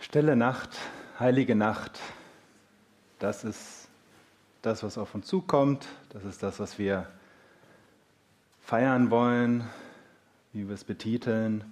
Stille 0.00 0.34
Nacht, 0.34 0.70
heilige 1.18 1.54
Nacht, 1.54 2.00
das 3.18 3.44
ist 3.44 3.88
das, 4.62 4.82
was 4.82 4.96
auf 4.96 5.14
uns 5.14 5.26
zukommt, 5.26 5.86
das 6.08 6.24
ist 6.24 6.42
das, 6.42 6.58
was 6.58 6.78
wir 6.78 7.06
feiern 8.62 9.10
wollen, 9.10 9.68
wie 10.54 10.66
wir 10.66 10.74
es 10.74 10.84
betiteln. 10.84 11.64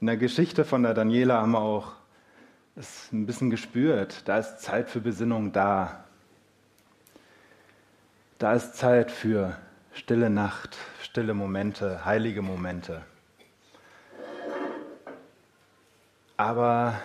In 0.00 0.06
der 0.06 0.16
Geschichte 0.16 0.64
von 0.64 0.82
der 0.82 0.94
Daniela 0.94 1.42
haben 1.42 1.52
wir 1.52 1.60
auch 1.60 1.92
es 2.74 3.12
ein 3.12 3.26
bisschen 3.26 3.50
gespürt, 3.50 4.26
da 4.26 4.38
ist 4.38 4.60
Zeit 4.60 4.88
für 4.88 5.00
Besinnung 5.00 5.52
da. 5.52 6.04
Da 8.38 8.54
ist 8.54 8.76
Zeit 8.76 9.10
für 9.10 9.58
stille 9.92 10.30
Nacht, 10.30 10.78
stille 11.02 11.34
Momente, 11.34 12.02
heilige 12.06 12.40
Momente. 12.40 13.02
Aber 16.40 16.98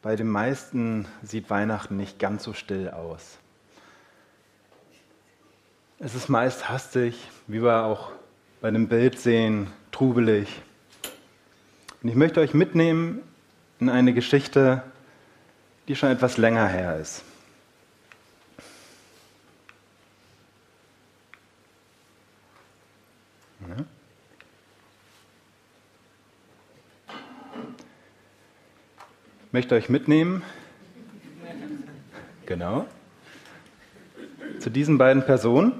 bei 0.00 0.14
den 0.14 0.28
meisten 0.28 1.08
sieht 1.24 1.50
Weihnachten 1.50 1.96
nicht 1.96 2.20
ganz 2.20 2.44
so 2.44 2.52
still 2.52 2.88
aus. 2.90 3.38
Es 5.98 6.14
ist 6.14 6.28
meist 6.28 6.68
hastig, 6.68 7.28
wie 7.48 7.60
wir 7.60 7.82
auch 7.82 8.12
bei 8.60 8.70
dem 8.70 8.86
Bild 8.86 9.18
sehen, 9.18 9.66
trubelig. 9.90 10.62
Und 12.04 12.08
ich 12.08 12.14
möchte 12.14 12.38
euch 12.38 12.54
mitnehmen 12.54 13.20
in 13.80 13.88
eine 13.88 14.14
Geschichte, 14.14 14.84
die 15.88 15.96
schon 15.96 16.10
etwas 16.10 16.36
länger 16.36 16.68
her 16.68 17.00
ist. 17.00 17.24
Möchte 29.54 29.76
euch 29.76 29.88
mitnehmen. 29.88 30.42
Genau. 32.44 32.86
Zu 34.58 34.68
diesen 34.68 34.98
beiden 34.98 35.24
Personen. 35.24 35.72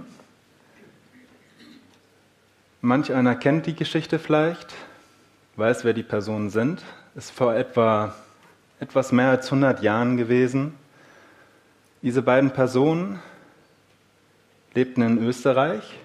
Manch 2.83 3.13
einer 3.13 3.35
kennt 3.35 3.67
die 3.67 3.75
Geschichte 3.75 4.21
vielleicht, 4.21 4.73
weiß, 5.57 5.85
wer 5.85 5.93
die 5.93 6.05
Personen 6.05 6.51
sind. 6.51 6.85
Ist 7.17 7.33
vor 7.33 7.57
etwa 7.57 8.15
etwas 8.79 9.11
mehr 9.11 9.31
als 9.31 9.47
100 9.47 9.83
Jahren 9.83 10.19
gewesen. 10.19 10.75
Diese 12.01 12.23
beiden 12.23 12.53
Personen 12.53 13.19
lebten 14.75 15.03
in 15.03 15.19
Österreich. 15.19 15.99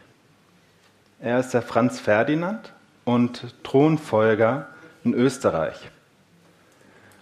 Er 1.19 1.39
ist 1.39 1.51
der 1.51 1.61
Franz 1.61 1.99
Ferdinand 1.99 2.73
und 3.05 3.53
Thronfolger 3.63 4.69
in 5.03 5.13
Österreich. 5.13 5.91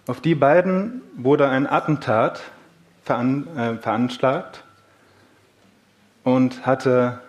Auf 0.08 0.22
die 0.22 0.34
beiden 0.34 1.02
wurde 1.18 1.50
ein 1.50 1.66
Attentat 1.66 2.40
veran, 3.02 3.46
äh, 3.58 3.74
veranschlagt 3.74 4.64
und 6.24 6.64
hatte 6.64 7.20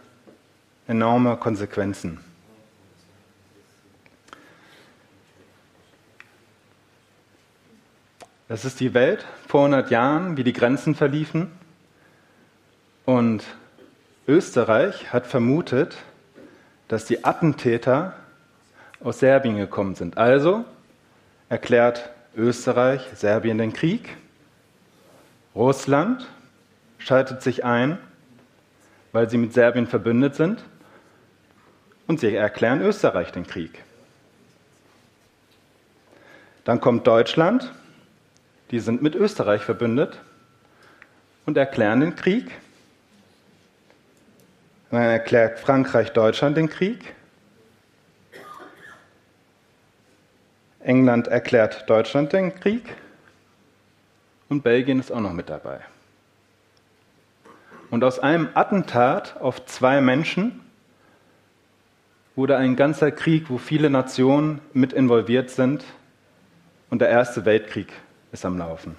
enorme 0.87 1.35
Konsequenzen. 1.35 2.21
Das 8.47 8.63
ist 8.63 8.79
die 8.79 8.93
Welt 8.93 9.25
vor 9.45 9.65
100 9.65 9.91
Jahren, 9.91 10.37
wie 10.37 10.45
die 10.45 10.53
Grenzen 10.53 10.95
verliefen. 10.95 11.51
Und 13.03 13.43
Österreich 14.25 15.11
hat 15.11 15.27
vermutet, 15.27 15.97
dass 16.87 17.03
die 17.03 17.25
Attentäter 17.25 18.13
aus 19.03 19.19
Serbien 19.19 19.57
gekommen 19.57 19.95
sind. 19.95 20.17
Also 20.17 20.63
erklärt 21.49 22.09
Österreich, 22.35 23.05
Serbien 23.15 23.57
den 23.57 23.73
Krieg. 23.73 24.15
Russland 25.55 26.27
schaltet 26.97 27.41
sich 27.41 27.65
ein, 27.65 27.97
weil 29.11 29.29
sie 29.29 29.37
mit 29.37 29.53
Serbien 29.53 29.87
verbündet 29.87 30.35
sind. 30.35 30.63
Und 32.07 32.19
sie 32.19 32.35
erklären 32.35 32.81
Österreich 32.81 33.31
den 33.31 33.45
Krieg. 33.45 33.83
Dann 36.63 36.81
kommt 36.81 37.05
Deutschland, 37.07 37.71
die 38.71 38.79
sind 38.79 39.01
mit 39.01 39.15
Österreich 39.15 39.63
verbündet 39.63 40.19
und 41.45 41.57
erklären 41.57 41.99
den 41.99 42.15
Krieg. 42.15 42.51
Dann 44.91 45.01
erklärt 45.01 45.59
Frankreich 45.59 46.11
Deutschland 46.11 46.57
den 46.57 46.69
Krieg. 46.69 47.13
England 50.89 51.27
erklärt 51.27 51.87
Deutschland 51.87 52.33
den 52.33 52.59
Krieg 52.59 52.95
und 54.49 54.63
Belgien 54.63 54.99
ist 54.99 55.11
auch 55.11 55.19
noch 55.19 55.33
mit 55.33 55.47
dabei. 55.47 55.81
Und 57.91 58.03
aus 58.03 58.17
einem 58.17 58.49
Attentat 58.55 59.37
auf 59.39 59.63
zwei 59.67 60.01
Menschen 60.01 60.61
wurde 62.35 62.57
ein 62.57 62.75
ganzer 62.75 63.11
Krieg, 63.11 63.51
wo 63.51 63.59
viele 63.59 63.91
Nationen 63.91 64.61
mit 64.73 64.91
involviert 64.91 65.51
sind 65.51 65.83
und 66.89 67.01
der 67.01 67.09
Erste 67.09 67.45
Weltkrieg 67.45 67.93
ist 68.31 68.43
am 68.43 68.57
Laufen. 68.57 68.95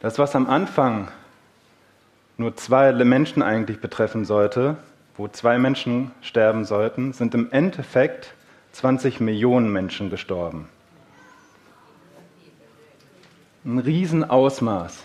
Das, 0.00 0.18
was 0.18 0.34
am 0.34 0.48
Anfang 0.48 1.06
nur 2.38 2.56
zwei 2.56 2.92
Menschen 2.92 3.40
eigentlich 3.40 3.80
betreffen 3.80 4.24
sollte, 4.24 4.78
wo 5.16 5.28
zwei 5.28 5.58
Menschen 5.58 6.10
sterben 6.22 6.64
sollten, 6.64 7.12
sind 7.12 7.36
im 7.36 7.52
Endeffekt 7.52 8.34
20 8.72 9.20
Millionen 9.20 9.72
Menschen 9.72 10.10
gestorben. 10.10 10.68
Ein 13.64 13.78
Riesenausmaß. 13.78 15.02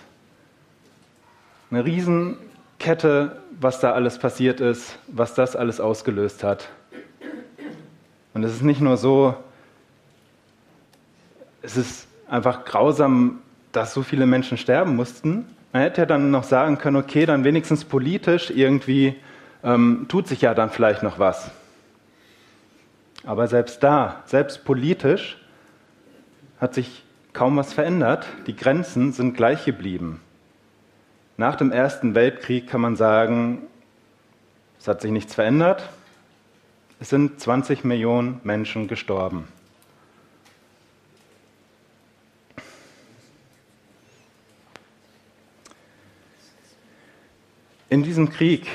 Eine 1.71 1.83
Riesenkette, 1.83 3.41
was 3.59 3.79
da 3.79 3.91
alles 3.91 4.17
passiert 4.17 4.61
ist, 4.61 4.97
was 5.07 5.33
das 5.33 5.55
alles 5.55 5.79
ausgelöst 5.79 6.43
hat. 6.43 6.69
Und 8.33 8.43
es 8.43 8.53
ist 8.53 8.61
nicht 8.61 8.81
nur 8.81 8.97
so, 8.97 9.35
es 11.61 11.77
ist 11.77 12.07
einfach 12.29 12.65
grausam, 12.65 13.39
dass 13.71 13.93
so 13.93 14.03
viele 14.03 14.25
Menschen 14.25 14.57
sterben 14.57 14.95
mussten. 14.95 15.45
Man 15.73 15.81
hätte 15.81 16.01
ja 16.01 16.05
dann 16.05 16.31
noch 16.31 16.43
sagen 16.43 16.77
können, 16.77 16.95
okay, 16.95 17.25
dann 17.25 17.43
wenigstens 17.43 17.83
politisch 17.83 18.51
irgendwie 18.51 19.15
ähm, 19.63 20.05
tut 20.07 20.27
sich 20.27 20.41
ja 20.41 20.53
dann 20.53 20.69
vielleicht 20.69 21.03
noch 21.03 21.19
was. 21.19 21.51
Aber 23.25 23.47
selbst 23.47 23.81
da, 23.81 24.21
selbst 24.25 24.63
politisch, 24.65 25.37
hat 26.59 26.75
sich 26.75 27.03
kaum 27.33 27.57
was 27.57 27.73
verändert. 27.73 28.27
Die 28.45 28.55
Grenzen 28.55 29.11
sind 29.11 29.35
gleich 29.35 29.65
geblieben. 29.65 30.21
Nach 31.35 31.55
dem 31.55 31.71
Ersten 31.71 32.15
Weltkrieg 32.15 32.67
kann 32.67 32.81
man 32.81 32.95
sagen, 32.95 33.63
es 34.79 34.87
hat 34.87 35.01
sich 35.01 35.11
nichts 35.11 35.33
verändert. 35.33 35.89
Es 36.99 37.09
sind 37.09 37.39
20 37.39 37.83
Millionen 37.83 38.39
Menschen 38.43 38.87
gestorben. 38.87 39.47
In 47.89 48.03
diesem 48.03 48.29
Krieg 48.29 48.67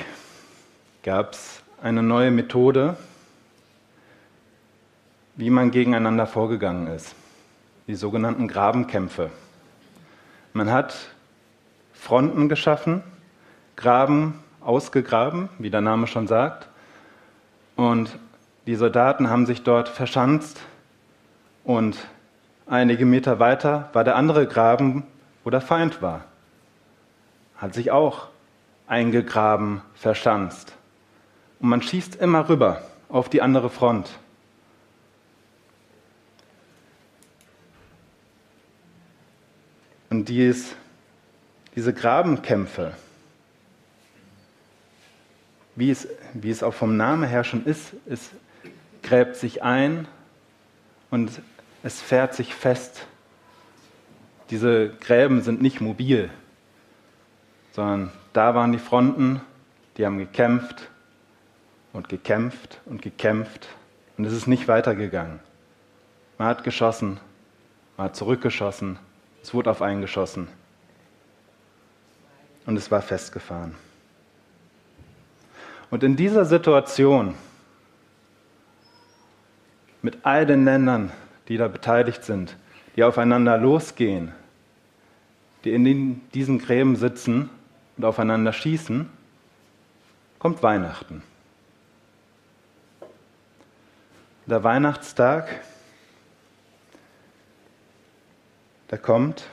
gab 1.03 1.33
es 1.33 1.61
eine 1.81 2.03
neue 2.03 2.31
Methode, 2.31 2.97
wie 5.41 5.49
man 5.49 5.71
gegeneinander 5.71 6.27
vorgegangen 6.27 6.85
ist. 6.85 7.15
Die 7.87 7.95
sogenannten 7.95 8.47
Grabenkämpfe. 8.47 9.31
Man 10.53 10.71
hat 10.71 10.95
Fronten 11.93 12.47
geschaffen, 12.47 13.01
Graben 13.75 14.35
ausgegraben, 14.59 15.49
wie 15.57 15.71
der 15.71 15.81
Name 15.81 16.05
schon 16.05 16.27
sagt. 16.27 16.67
Und 17.75 18.19
die 18.67 18.75
Soldaten 18.75 19.31
haben 19.31 19.47
sich 19.47 19.63
dort 19.63 19.89
verschanzt 19.89 20.61
und 21.63 21.97
einige 22.67 23.07
Meter 23.07 23.39
weiter 23.39 23.89
war 23.93 24.03
der 24.03 24.17
andere 24.17 24.45
Graben, 24.45 25.07
wo 25.43 25.49
der 25.49 25.61
Feind 25.61 26.03
war. 26.03 26.25
Hat 27.57 27.73
sich 27.73 27.89
auch 27.89 28.27
eingegraben, 28.85 29.81
verschanzt. 29.95 30.77
Und 31.59 31.69
man 31.69 31.81
schießt 31.81 32.17
immer 32.17 32.47
rüber 32.47 32.83
auf 33.09 33.27
die 33.27 33.41
andere 33.41 33.71
Front. 33.71 34.07
Und 40.11 40.27
dies, 40.27 40.75
diese 41.73 41.93
Grabenkämpfe, 41.93 42.91
wie 45.77 45.89
es, 45.89 46.05
wie 46.33 46.49
es 46.49 46.63
auch 46.63 46.73
vom 46.73 46.97
Namen 46.97 47.23
her 47.23 47.45
schon 47.45 47.65
ist, 47.65 47.93
es 48.05 48.29
gräbt 49.03 49.37
sich 49.37 49.63
ein 49.63 50.09
und 51.11 51.41
es 51.81 52.01
fährt 52.01 52.35
sich 52.35 52.53
fest. 52.53 53.07
Diese 54.49 54.89
Gräben 54.89 55.43
sind 55.43 55.61
nicht 55.61 55.79
mobil, 55.79 56.29
sondern 57.71 58.11
da 58.33 58.53
waren 58.53 58.73
die 58.73 58.79
Fronten, 58.79 59.39
die 59.95 60.05
haben 60.05 60.17
gekämpft 60.17 60.89
und 61.93 62.09
gekämpft 62.09 62.81
und 62.85 63.01
gekämpft 63.01 63.69
und 64.17 64.25
es 64.25 64.33
ist 64.33 64.47
nicht 64.47 64.67
weitergegangen. 64.67 65.39
Man 66.37 66.49
hat 66.49 66.65
geschossen, 66.65 67.17
man 67.95 68.07
hat 68.07 68.17
zurückgeschossen, 68.17 68.99
es 69.41 69.53
wurde 69.53 69.71
auf 69.71 69.81
einen 69.81 70.01
geschossen 70.01 70.47
und 72.65 72.77
es 72.77 72.91
war 72.91 73.01
festgefahren. 73.01 73.75
Und 75.89 76.03
in 76.03 76.15
dieser 76.15 76.45
Situation, 76.45 77.35
mit 80.01 80.19
all 80.23 80.45
den 80.45 80.65
Ländern, 80.65 81.11
die 81.47 81.57
da 81.57 81.67
beteiligt 81.67 82.23
sind, 82.23 82.55
die 82.95 83.03
aufeinander 83.03 83.57
losgehen, 83.57 84.31
die 85.63 85.73
in 85.73 86.21
diesen 86.31 86.59
Gräben 86.59 86.95
sitzen 86.95 87.49
und 87.97 88.05
aufeinander 88.05 88.53
schießen, 88.53 89.09
kommt 90.39 90.63
Weihnachten. 90.63 91.21
Der 94.45 94.63
Weihnachtstag, 94.63 95.61
der 98.91 98.97
kommt 98.97 99.47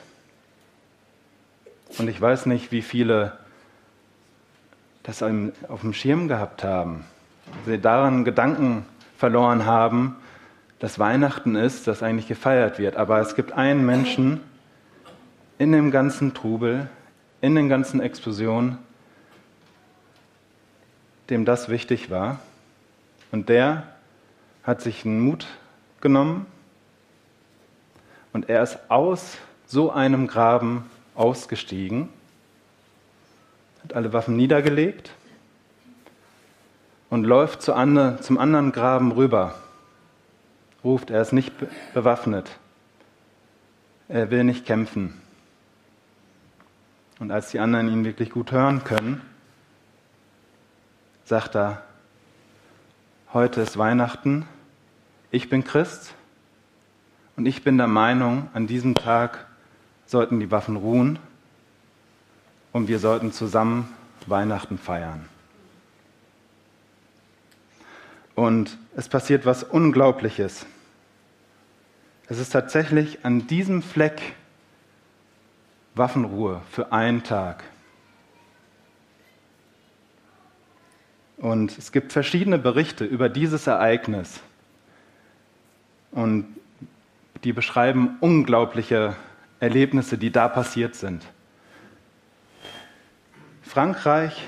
und 1.97 2.09
ich 2.09 2.21
weiß 2.21 2.47
nicht, 2.47 2.71
wie 2.71 2.83
viele 2.83 3.39
das 5.05 5.23
auf 5.23 5.81
dem 5.81 5.95
Schirm 5.95 6.29
gehabt 6.29 6.65
haben, 6.65 7.05
sie 7.65 7.79
daran 7.79 8.25
Gedanken 8.25 8.85
verloren 9.17 9.65
haben, 9.65 10.17
dass 10.81 10.99
Weihnachten 10.99 11.57
ist, 11.57 11.87
dass 11.87 12.03
eigentlich 12.03 12.29
gefeiert 12.29 12.79
wird. 12.79 12.97
Aber 12.97 13.21
es 13.21 13.35
gibt 13.35 13.53
einen 13.53 13.87
Menschen 13.87 14.41
in 15.57 15.73
dem 15.73 15.91
ganzen 15.91 16.35
Trubel, 16.35 16.89
in 17.41 17.55
den 17.55 17.69
ganzen 17.69 18.01
Explosionen, 18.01 18.79
dem 21.31 21.45
das 21.45 21.69
wichtig 21.69 22.11
war. 22.11 22.39
Und 23.33 23.49
der 23.49 23.85
hat 24.63 24.83
sich 24.83 25.05
einen 25.05 25.21
Mut 25.21 25.47
genommen 26.01 26.47
und 28.39 28.49
er 28.49 28.63
ist 28.63 28.79
aus 28.89 29.37
so 29.67 29.91
einem 29.91 30.29
Graben 30.29 30.89
ausgestiegen, 31.17 32.09
hat 33.83 33.95
alle 33.95 34.13
Waffen 34.13 34.37
niedergelegt 34.37 35.11
und 37.11 37.25
läuft 37.25 37.63
zu 37.63 37.75
andre, 37.75 38.21
zum 38.21 38.39
anderen 38.39 38.71
Graben 38.71 39.11
rüber. 39.11 39.57
Ruft, 40.85 41.11
er 41.11 41.21
ist 41.21 41.33
nicht 41.33 41.53
bewaffnet. 41.95 42.49
Er 44.07 44.31
will 44.31 44.45
nicht 44.45 44.65
kämpfen. 44.65 45.21
Und 47.19 47.33
als 47.33 47.51
die 47.51 47.59
anderen 47.59 47.89
ihn 47.89 48.05
wirklich 48.05 48.31
gut 48.31 48.53
hören 48.53 48.85
können, 48.85 49.21
sagt 51.25 51.57
er, 51.57 51.83
heute 53.33 53.63
ist 53.63 53.79
Weihnachten, 53.79 54.47
ich 55.33 55.49
bin 55.49 55.65
Christ 55.65 56.15
und 57.39 57.47
ich 57.47 57.63
bin 57.63 57.79
der 57.79 57.87
Meinung, 57.87 58.49
an 58.53 58.67
diesem 58.67 58.97
Tag 58.97 59.47
sollten 60.07 60.41
die 60.41 60.51
Waffen 60.51 60.75
ruhen 60.75 61.21
und 62.73 62.89
wir 62.89 62.99
sollten 62.99 63.31
zusammen 63.31 63.95
Weihnachten 64.27 64.77
feiern. 64.77 65.25
Und 68.35 68.77
es 68.97 69.09
passiert 69.09 69.47
was 69.47 69.63
Unglaubliches. 69.63 70.67
Es 72.27 72.41
ist 72.41 72.51
tatsächlich 72.51 73.25
an 73.25 73.47
diesem 73.47 73.83
Fleck 73.83 74.21
Waffenruhe 75.95 76.61
für 76.73 76.91
einen 76.91 77.23
Tag. 77.23 77.63
Und 81.37 81.79
es 81.79 81.93
gibt 81.93 82.13
verschiedene 82.13 82.59
Berichte 82.59 83.05
über 83.05 83.29
dieses 83.29 83.69
Ereignis. 83.69 84.41
Und 86.11 86.59
die 87.45 87.53
beschreiben 87.53 88.17
unglaubliche 88.21 89.15
Erlebnisse, 89.61 90.19
die 90.19 90.31
da 90.31 90.49
passiert 90.49 90.95
sind. 90.95 91.25
Frankreich, 93.63 94.45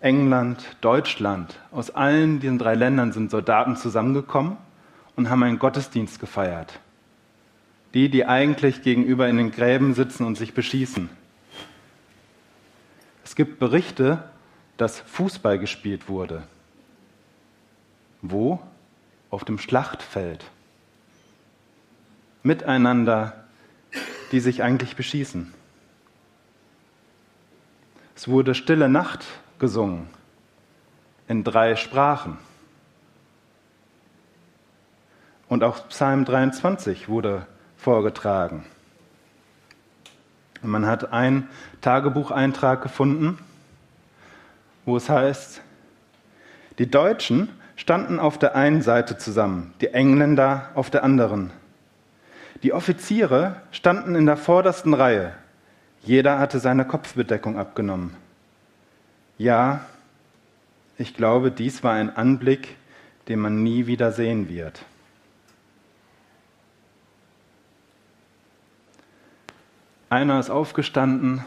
England, 0.00 0.64
Deutschland, 0.80 1.58
aus 1.72 1.90
allen 1.90 2.40
diesen 2.40 2.58
drei 2.58 2.74
Ländern 2.74 3.12
sind 3.12 3.30
Soldaten 3.30 3.76
zusammengekommen 3.76 4.56
und 5.16 5.28
haben 5.28 5.42
einen 5.42 5.58
Gottesdienst 5.58 6.20
gefeiert. 6.20 6.78
Die, 7.94 8.08
die 8.08 8.24
eigentlich 8.26 8.82
gegenüber 8.82 9.28
in 9.28 9.38
den 9.38 9.50
Gräben 9.50 9.94
sitzen 9.94 10.24
und 10.24 10.36
sich 10.36 10.54
beschießen. 10.54 11.10
Es 13.24 13.34
gibt 13.34 13.58
Berichte, 13.58 14.22
dass 14.76 15.00
Fußball 15.00 15.58
gespielt 15.58 16.08
wurde. 16.08 16.44
Wo? 18.22 18.60
Auf 19.30 19.44
dem 19.44 19.58
Schlachtfeld. 19.58 20.44
Miteinander 22.48 23.38
die 24.32 24.40
sich 24.40 24.62
eigentlich 24.62 24.96
beschießen. 24.96 25.52
Es 28.14 28.28
wurde 28.28 28.54
Stille 28.54 28.88
Nacht 28.88 29.24
gesungen 29.58 30.08
in 31.28 31.44
drei 31.44 31.76
Sprachen. 31.76 32.38
Und 35.48 35.64
auch 35.64 35.88
Psalm 35.88 36.24
23 36.24 37.08
wurde 37.08 37.46
vorgetragen. 37.76 38.66
Und 40.62 40.70
man 40.70 40.86
hat 40.86 41.12
einen 41.12 41.48
Tagebucheintrag 41.80 42.82
gefunden, 42.82 43.38
wo 44.84 44.96
es 44.96 45.08
heißt, 45.08 45.62
die 46.78 46.90
Deutschen 46.90 47.48
standen 47.76 48.18
auf 48.18 48.38
der 48.38 48.56
einen 48.56 48.82
Seite 48.82 49.16
zusammen, 49.16 49.72
die 49.80 49.88
Engländer 49.88 50.70
auf 50.74 50.90
der 50.90 51.04
anderen. 51.04 51.52
Die 52.62 52.72
Offiziere 52.72 53.62
standen 53.70 54.14
in 54.16 54.26
der 54.26 54.36
vordersten 54.36 54.94
Reihe. 54.94 55.32
Jeder 56.02 56.38
hatte 56.38 56.58
seine 56.58 56.84
Kopfbedeckung 56.84 57.56
abgenommen. 57.58 58.16
Ja, 59.36 59.80
ich 60.96 61.14
glaube, 61.14 61.52
dies 61.52 61.84
war 61.84 61.92
ein 61.92 62.14
Anblick, 62.16 62.76
den 63.28 63.38
man 63.38 63.62
nie 63.62 63.86
wieder 63.86 64.10
sehen 64.10 64.48
wird. 64.48 64.84
Einer 70.10 70.40
ist 70.40 70.50
aufgestanden 70.50 71.44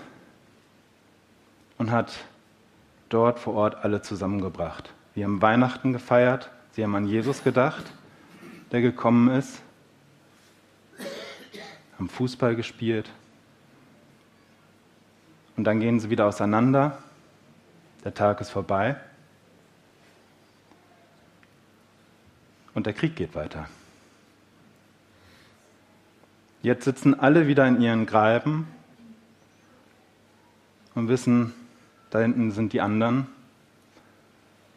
und 1.77 1.91
hat 1.91 2.13
dort 3.09 3.39
vor 3.39 3.55
Ort 3.55 3.83
alle 3.83 4.01
zusammengebracht. 4.01 4.93
Wir 5.15 5.25
haben 5.25 5.41
Weihnachten 5.41 5.91
gefeiert, 5.91 6.51
sie 6.71 6.83
haben 6.83 6.95
an 6.95 7.07
Jesus 7.07 7.43
gedacht, 7.43 7.91
der 8.71 8.81
gekommen 8.81 9.29
ist 9.29 9.61
haben 12.01 12.09
Fußball 12.09 12.55
gespielt. 12.55 13.11
Und 15.55 15.65
dann 15.65 15.79
gehen 15.79 15.99
sie 15.99 16.09
wieder 16.09 16.25
auseinander. 16.25 16.97
Der 18.03 18.15
Tag 18.15 18.41
ist 18.41 18.49
vorbei. 18.49 18.95
Und 22.73 22.87
der 22.87 22.93
Krieg 22.93 23.15
geht 23.15 23.35
weiter. 23.35 23.67
Jetzt 26.63 26.85
sitzen 26.85 27.19
alle 27.19 27.45
wieder 27.45 27.67
in 27.67 27.79
ihren 27.79 28.07
Greiben 28.07 28.67
und 30.95 31.07
wissen, 31.07 31.53
da 32.09 32.19
hinten 32.19 32.49
sind 32.49 32.73
die 32.73 32.81
anderen. 32.81 33.27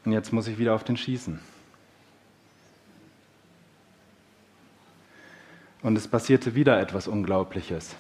Und 0.05 0.13
jetzt 0.13 0.31
muss 0.31 0.47
ich 0.47 0.59
wieder 0.59 0.75
auf 0.75 0.85
den 0.85 0.99
schießen. 0.99 1.41
Und 5.85 5.97
es 5.97 6.09
passierte 6.09 6.55
wieder 6.55 6.81
etwas 6.81 7.07
Unglaubliches. 7.07 7.95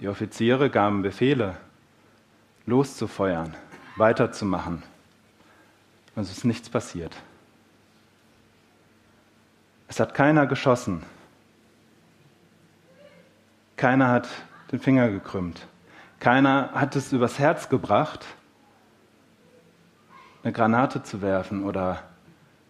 Die 0.00 0.08
Offiziere 0.08 0.70
gaben 0.70 1.02
Befehle, 1.02 1.56
loszufeuern, 2.66 3.54
weiterzumachen. 3.94 4.82
Und 6.16 6.22
es 6.24 6.32
ist 6.32 6.44
nichts 6.44 6.68
passiert. 6.68 7.14
Es 9.86 10.00
hat 10.00 10.14
keiner 10.14 10.48
geschossen. 10.48 11.04
Keiner 13.76 14.08
hat 14.08 14.28
den 14.72 14.80
Finger 14.80 15.10
gekrümmt. 15.10 15.64
Keiner 16.18 16.72
hat 16.72 16.96
es 16.96 17.12
übers 17.12 17.38
Herz 17.38 17.68
gebracht, 17.68 18.26
eine 20.42 20.52
Granate 20.52 21.04
zu 21.04 21.22
werfen 21.22 21.62
oder 21.62 22.02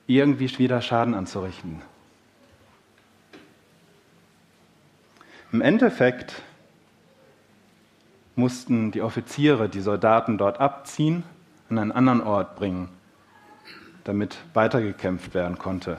irgendwie 0.07 0.59
wieder 0.59 0.81
Schaden 0.81 1.15
anzurichten. 1.15 1.83
Im 5.53 5.61
Endeffekt 5.61 6.43
mussten 8.35 8.93
die 8.93 9.01
Offiziere 9.01 9.69
die 9.69 9.81
Soldaten 9.81 10.39
dort 10.39 10.61
abziehen 10.61 11.25
und 11.69 11.79
an 11.79 11.91
einen 11.91 11.93
anderen 11.93 12.21
Ort 12.21 12.57
bringen, 12.57 12.89
damit 14.05 14.37
weitergekämpft 14.55 15.35
werden 15.35 15.59
konnte. 15.59 15.99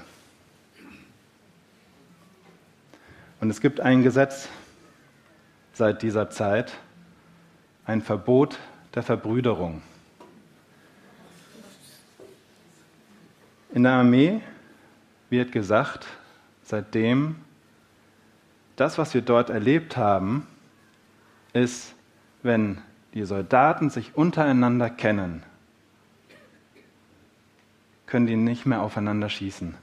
Und 3.39 3.49
es 3.49 3.61
gibt 3.61 3.79
ein 3.79 4.03
Gesetz 4.03 4.49
seit 5.73 6.01
dieser 6.01 6.29
Zeit, 6.29 6.73
ein 7.85 8.01
Verbot 8.01 8.57
der 8.95 9.03
Verbrüderung. 9.03 9.81
In 13.77 13.83
der 13.83 13.91
Armee 13.91 14.41
wird 15.29 15.51
gesagt, 15.51 16.07
seitdem, 16.63 17.35
das, 18.75 18.97
was 18.97 19.13
wir 19.13 19.21
dort 19.21 19.51
erlebt 19.51 19.95
haben, 19.95 20.47
ist, 21.53 21.93
wenn 22.41 22.79
die 23.13 23.23
Soldaten 23.23 23.91
sich 23.91 24.17
untereinander 24.17 24.89
kennen, 24.89 25.43
können 28.07 28.25
die 28.25 28.35
nicht 28.35 28.65
mehr 28.65 28.81
aufeinander 28.81 29.29
schießen. 29.29 29.75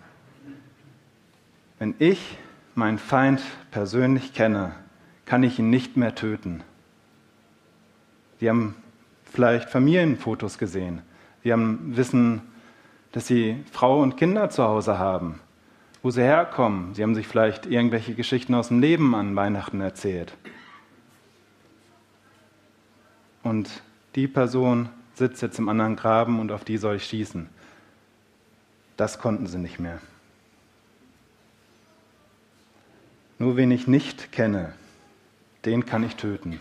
Wenn 1.79 1.95
ich 2.01 2.37
meinen 2.75 2.99
Feind 2.99 3.43
persönlich 3.71 4.35
kenne, 4.35 4.73
kann 5.25 5.45
ich 5.45 5.61
ihn 5.61 5.71
nicht 5.71 5.97
mehr 5.97 6.17
töten. 6.17 6.65
Sie 8.41 8.49
haben 8.49 8.75
vielleicht 9.23 9.71
Familienfotos 9.71 10.59
gesehen. 10.59 11.03
Sie 11.45 11.53
haben 11.53 11.97
wissen, 11.97 12.43
dass 13.15 13.29
sie 13.29 13.63
Frau 13.71 14.03
und 14.03 14.17
Kinder 14.17 14.51
zu 14.51 14.65
Hause 14.65 14.99
haben, 14.99 15.39
wo 16.03 16.11
sie 16.11 16.23
herkommen. 16.23 16.95
Sie 16.95 17.03
haben 17.05 17.15
sich 17.15 17.29
vielleicht 17.29 17.65
irgendwelche 17.65 18.15
Geschichten 18.15 18.55
aus 18.55 18.69
dem 18.69 18.81
Leben 18.81 19.15
an 19.15 19.37
Weihnachten 19.37 19.81
erzählt. 19.81 20.37
Und 23.45 23.85
die 24.17 24.27
Person 24.27 24.89
sitzt 25.15 25.43
jetzt 25.43 25.61
im 25.61 25.69
anderen 25.69 25.95
Graben 25.95 26.41
und 26.41 26.51
auf 26.51 26.65
die 26.65 26.77
soll 26.77 26.97
ich 26.97 27.05
schießen. 27.05 27.49
Das 28.97 29.21
konnten 29.21 29.47
sie 29.47 29.59
nicht 29.59 29.79
mehr. 29.79 30.01
Nur 33.39 33.57
wen 33.57 33.71
ich 33.71 33.87
nicht 33.87 34.33
kenne, 34.33 34.73
den 35.65 35.87
kann 35.87 36.03
ich 36.03 36.17
töten. 36.17 36.59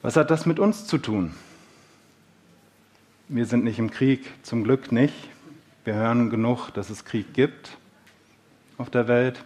Was 0.00 0.16
hat 0.16 0.30
das 0.30 0.46
mit 0.46 0.58
uns 0.58 0.86
zu 0.86 0.96
tun? 0.96 1.34
Wir 3.28 3.44
sind 3.44 3.64
nicht 3.64 3.80
im 3.80 3.90
Krieg, 3.90 4.24
zum 4.44 4.62
Glück 4.62 4.92
nicht. 4.92 5.12
Wir 5.84 5.94
hören 5.94 6.30
genug, 6.30 6.70
dass 6.70 6.90
es 6.90 7.04
Krieg 7.04 7.34
gibt 7.34 7.76
auf 8.78 8.88
der 8.88 9.08
Welt. 9.08 9.42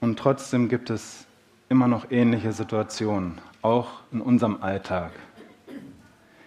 Und 0.00 0.16
trotzdem 0.16 0.68
gibt 0.68 0.90
es 0.90 1.26
immer 1.68 1.88
noch 1.88 2.12
ähnliche 2.12 2.52
Situationen, 2.52 3.40
auch 3.62 4.02
in 4.12 4.20
unserem 4.20 4.62
Alltag. 4.62 5.10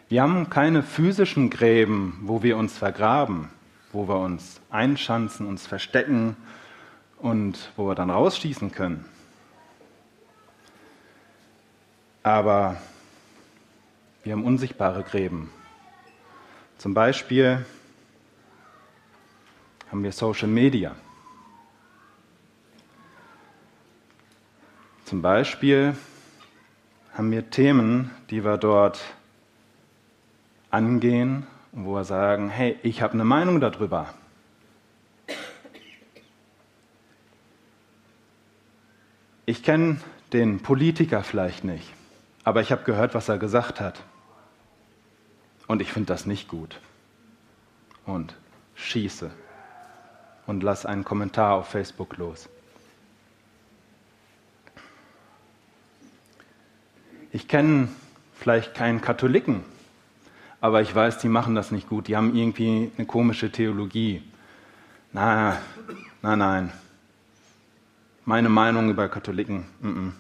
Wir 0.08 0.22
haben 0.22 0.50
keine 0.50 0.84
physischen 0.84 1.50
Gräben, 1.50 2.18
wo 2.22 2.42
wir 2.42 2.56
uns 2.56 2.78
vergraben, 2.78 3.50
wo 3.92 4.08
wir 4.08 4.20
uns 4.20 4.62
einschanzen, 4.70 5.48
uns 5.48 5.68
verstecken 5.68 6.38
und 7.18 7.74
wo 7.76 7.88
wir 7.88 7.96
dann 7.96 8.10
rausschießen 8.10 8.72
können. 8.72 9.04
Aber 12.24 12.78
wir 14.24 14.34
haben 14.34 14.44
unsichtbare 14.44 15.04
Gräben. 15.04 15.50
Zum 16.78 16.94
Beispiel 16.94 17.66
haben 19.90 20.04
wir 20.04 20.12
Social 20.12 20.48
Media. 20.48 20.96
Zum 25.06 25.22
Beispiel 25.22 25.96
haben 27.14 27.32
wir 27.32 27.50
Themen, 27.50 28.12
die 28.30 28.44
wir 28.44 28.58
dort 28.58 29.02
angehen, 30.70 31.48
wo 31.72 31.96
wir 31.96 32.04
sagen, 32.04 32.50
hey, 32.50 32.78
ich 32.84 33.02
habe 33.02 33.14
eine 33.14 33.26
Meinung 33.26 33.60
darüber. 33.60 34.14
Ich 39.46 39.64
kenne 39.64 40.00
den 40.32 40.62
Politiker 40.62 41.24
vielleicht 41.24 41.64
nicht, 41.66 41.92
aber 42.44 42.62
ich 42.62 42.72
habe 42.72 42.84
gehört, 42.84 43.14
was 43.14 43.28
er 43.28 43.38
gesagt 43.38 43.82
hat. 43.82 44.02
Und 45.72 45.82
ich 45.82 45.94
finde 45.94 46.08
das 46.08 46.26
nicht 46.26 46.50
gut. 46.50 46.82
Und 48.06 48.36
schieße 48.76 49.32
und 50.46 50.64
lass 50.64 50.86
einen 50.86 51.06
Kommentar 51.06 51.54
auf 51.54 51.70
Facebook 51.70 52.18
los. 52.18 52.50
Ich 57.32 57.48
kenne 57.48 57.88
vielleicht 58.34 58.74
keinen 58.74 59.00
Katholiken, 59.00 59.64
aber 60.60 60.82
ich 60.82 60.94
weiß, 60.94 61.20
die 61.20 61.30
machen 61.30 61.56
das 61.56 61.72
nicht 61.72 61.88
gut. 61.88 62.10
Die 62.10 62.18
haben 62.18 62.36
irgendwie 62.36 62.92
eine 62.98 63.08
komische 63.08 63.50
Theologie. 63.50 64.24
Na, 65.14 65.58
nein, 66.22 66.40
nein. 66.40 66.74
Meine 68.26 68.50
Meinung 68.50 68.90
über 68.90 69.08
Katholiken. 69.08 69.64
Mm 69.80 69.88
-mm. 69.88 70.12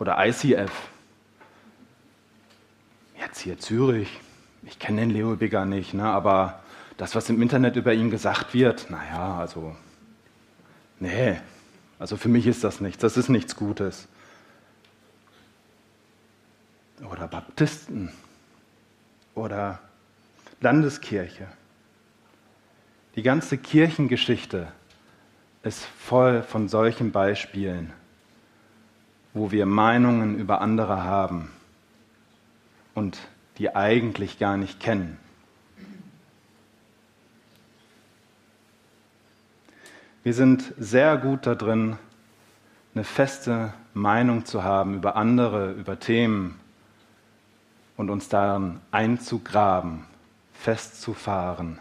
Oder 0.00 0.16
ICF. 0.26 0.72
Jetzt 3.16 3.38
hier 3.38 3.56
Zürich. 3.56 4.18
Ich 4.62 4.78
kenne 4.78 5.00
den 5.00 5.10
Leo 5.10 5.36
Bigger 5.36 5.64
nicht, 5.64 5.94
ne? 5.94 6.04
aber 6.04 6.60
das, 6.96 7.14
was 7.14 7.30
im 7.30 7.40
Internet 7.40 7.76
über 7.76 7.94
ihn 7.94 8.10
gesagt 8.10 8.52
wird, 8.52 8.90
naja, 8.90 9.38
also, 9.38 9.74
nee, 10.98 11.38
also 11.98 12.16
für 12.16 12.28
mich 12.28 12.46
ist 12.46 12.64
das 12.64 12.80
nichts. 12.80 13.00
Das 13.00 13.16
ist 13.16 13.28
nichts 13.28 13.56
Gutes. 13.56 14.08
Oder 17.10 17.28
Baptisten 17.28 18.10
oder 19.34 19.80
Landeskirche. 20.60 21.46
Die 23.16 23.22
ganze 23.22 23.58
Kirchengeschichte 23.58 24.68
ist 25.62 25.84
voll 25.84 26.42
von 26.42 26.68
solchen 26.68 27.12
Beispielen, 27.12 27.92
wo 29.34 29.50
wir 29.50 29.66
Meinungen 29.66 30.38
über 30.38 30.60
andere 30.60 31.04
haben 31.04 31.50
und 32.94 33.18
die 33.60 33.76
eigentlich 33.76 34.38
gar 34.38 34.56
nicht 34.56 34.80
kennen. 34.80 35.18
Wir 40.22 40.32
sind 40.32 40.72
sehr 40.78 41.18
gut 41.18 41.46
darin, 41.46 41.98
eine 42.94 43.04
feste 43.04 43.74
Meinung 43.92 44.46
zu 44.46 44.64
haben 44.64 44.94
über 44.94 45.14
andere, 45.14 45.72
über 45.72 46.00
Themen, 46.00 46.58
und 47.98 48.08
uns 48.08 48.30
darin 48.30 48.80
einzugraben, 48.92 50.06
festzufahren. 50.54 51.78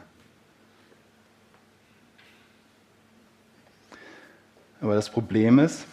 Aber 4.81 4.95
das 4.95 5.09
Problem 5.09 5.59
ist, 5.59 5.85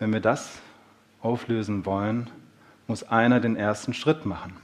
wenn 0.00 0.12
wir 0.12 0.18
das 0.18 0.58
auflösen 1.22 1.86
wollen, 1.86 2.28
muss 2.86 3.02
einer 3.04 3.40
den 3.40 3.56
ersten 3.56 3.94
Schritt 3.94 4.26
machen. 4.26 4.56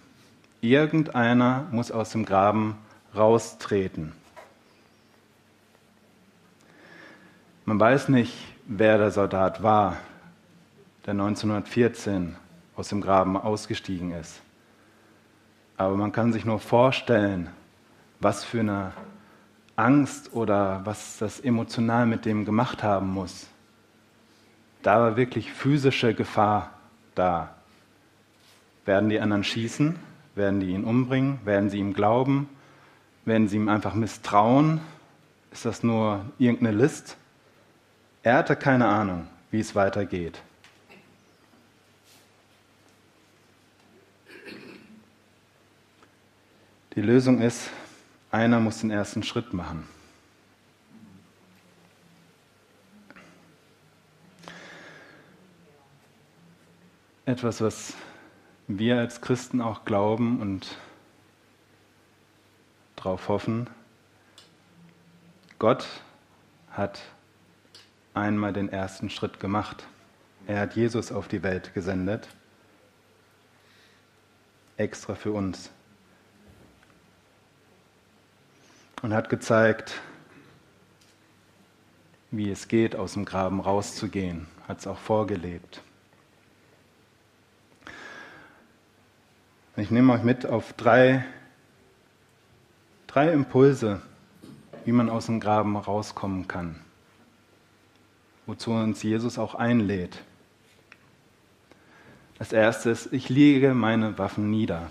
Irgendeiner 0.61 1.67
muss 1.71 1.91
aus 1.91 2.11
dem 2.11 2.25
Graben 2.25 2.77
raustreten. 3.15 4.13
Man 7.65 7.81
weiß 7.81 8.09
nicht, 8.09 8.35
wer 8.67 8.99
der 8.99 9.11
Soldat 9.11 9.63
war, 9.63 9.97
der 11.07 11.13
1914 11.13 12.37
aus 12.77 12.89
dem 12.89 13.01
Graben 13.01 13.37
ausgestiegen 13.37 14.13
ist. 14.13 14.41
Aber 15.77 15.97
man 15.97 16.13
kann 16.13 16.33
sich 16.33 16.45
nur 16.45 16.59
vorstellen, 16.59 17.49
was 18.21 18.45
für 18.45 18.61
eine 18.61 18.93
Angst 19.77 20.35
oder 20.35 20.83
was 20.85 21.19
das 21.19 21.41
emotional 21.41 22.07
mit 22.07 22.27
dem 22.27 22.45
gemacht 22.45 22.83
haben 22.83 23.11
muss. 23.11 23.47
Da 24.83 25.01
war 25.01 25.17
wirklich 25.17 25.53
physische 25.53 26.15
Gefahr 26.15 26.71
da. 27.15 27.55
Werden 28.91 29.09
die 29.09 29.21
anderen 29.21 29.45
schießen? 29.45 29.97
Werden 30.35 30.59
die 30.59 30.71
ihn 30.71 30.83
umbringen? 30.83 31.39
Werden 31.45 31.71
sie 31.71 31.79
ihm 31.79 31.93
glauben? 31.93 32.49
Werden 33.25 33.47
sie 33.47 33.55
ihm 33.55 33.69
einfach 33.69 33.95
misstrauen? 33.95 34.81
Ist 35.53 35.65
das 35.65 35.85
nur 35.85 36.25
irgendeine 36.39 36.77
List? 36.77 37.17
Er 38.25 38.39
hatte 38.39 38.57
keine 38.57 38.89
Ahnung, 38.89 39.29
wie 39.53 39.61
es 39.61 39.77
weitergeht. 39.77 40.43
Die 46.97 47.01
Lösung 47.01 47.43
ist, 47.43 47.71
einer 48.33 48.59
muss 48.59 48.81
den 48.81 48.91
ersten 48.91 49.23
Schritt 49.23 49.55
machen. 49.55 49.87
Etwas, 57.25 57.61
was 57.61 57.95
wir 58.79 58.99
als 58.99 59.21
Christen 59.21 59.61
auch 59.61 59.85
glauben 59.85 60.41
und 60.41 60.77
darauf 62.97 63.29
hoffen. 63.29 63.69
Gott 65.59 65.87
hat 66.71 67.01
einmal 68.15 68.53
den 68.53 68.69
ersten 68.69 69.11
Schritt 69.11 69.41
gemacht. 69.41 69.87
Er 70.47 70.61
hat 70.61 70.77
Jesus 70.77 71.13
auf 71.13 71.29
die 71.29 71.43
Welt 71.43 71.75
gesendet, 71.75 72.29
extra 74.77 75.15
für 75.15 75.33
uns. 75.33 75.71
und 79.03 79.15
hat 79.15 79.29
gezeigt, 79.29 80.01
wie 82.31 82.51
es 82.51 82.69
geht, 82.69 82.95
aus 82.95 83.15
dem 83.15 83.25
Graben 83.25 83.61
rauszugehen, 83.61 84.47
hat 84.69 84.79
es 84.81 84.87
auch 84.87 84.99
vorgelebt. 84.99 85.83
Ich 89.77 89.91
nehme 89.93 90.13
euch 90.13 90.25
mit 90.25 90.47
auf 90.47 90.73
drei, 90.73 91.25
drei 93.07 93.33
Impulse, 93.33 94.03
wie 94.85 94.91
man 94.91 95.09
aus 95.09 95.27
dem 95.27 95.39
Graben 95.39 95.77
rauskommen 95.77 96.49
kann, 96.49 96.75
wozu 98.47 98.73
uns 98.73 99.03
Jesus 99.05 99.39
auch 99.39 99.55
einlädt. 99.55 100.23
Das 102.39 102.53
erste 102.53 102.91
ist, 102.91 103.13
ich 103.13 103.29
lege 103.29 103.73
meine 103.73 104.19
Waffen 104.19 104.51
nieder. 104.51 104.89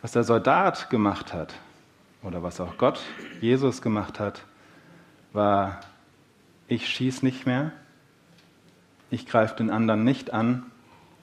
Was 0.00 0.12
der 0.12 0.24
Soldat 0.24 0.88
gemacht 0.88 1.34
hat, 1.34 1.54
oder 2.22 2.42
was 2.42 2.58
auch 2.58 2.78
Gott, 2.78 3.00
Jesus 3.42 3.82
gemacht 3.82 4.18
hat, 4.18 4.44
war, 5.34 5.80
ich 6.68 6.88
schieße 6.88 7.22
nicht 7.24 7.44
mehr, 7.44 7.72
ich 9.10 9.26
greife 9.26 9.56
den 9.56 9.70
anderen 9.70 10.04
nicht 10.04 10.32
an, 10.32 10.64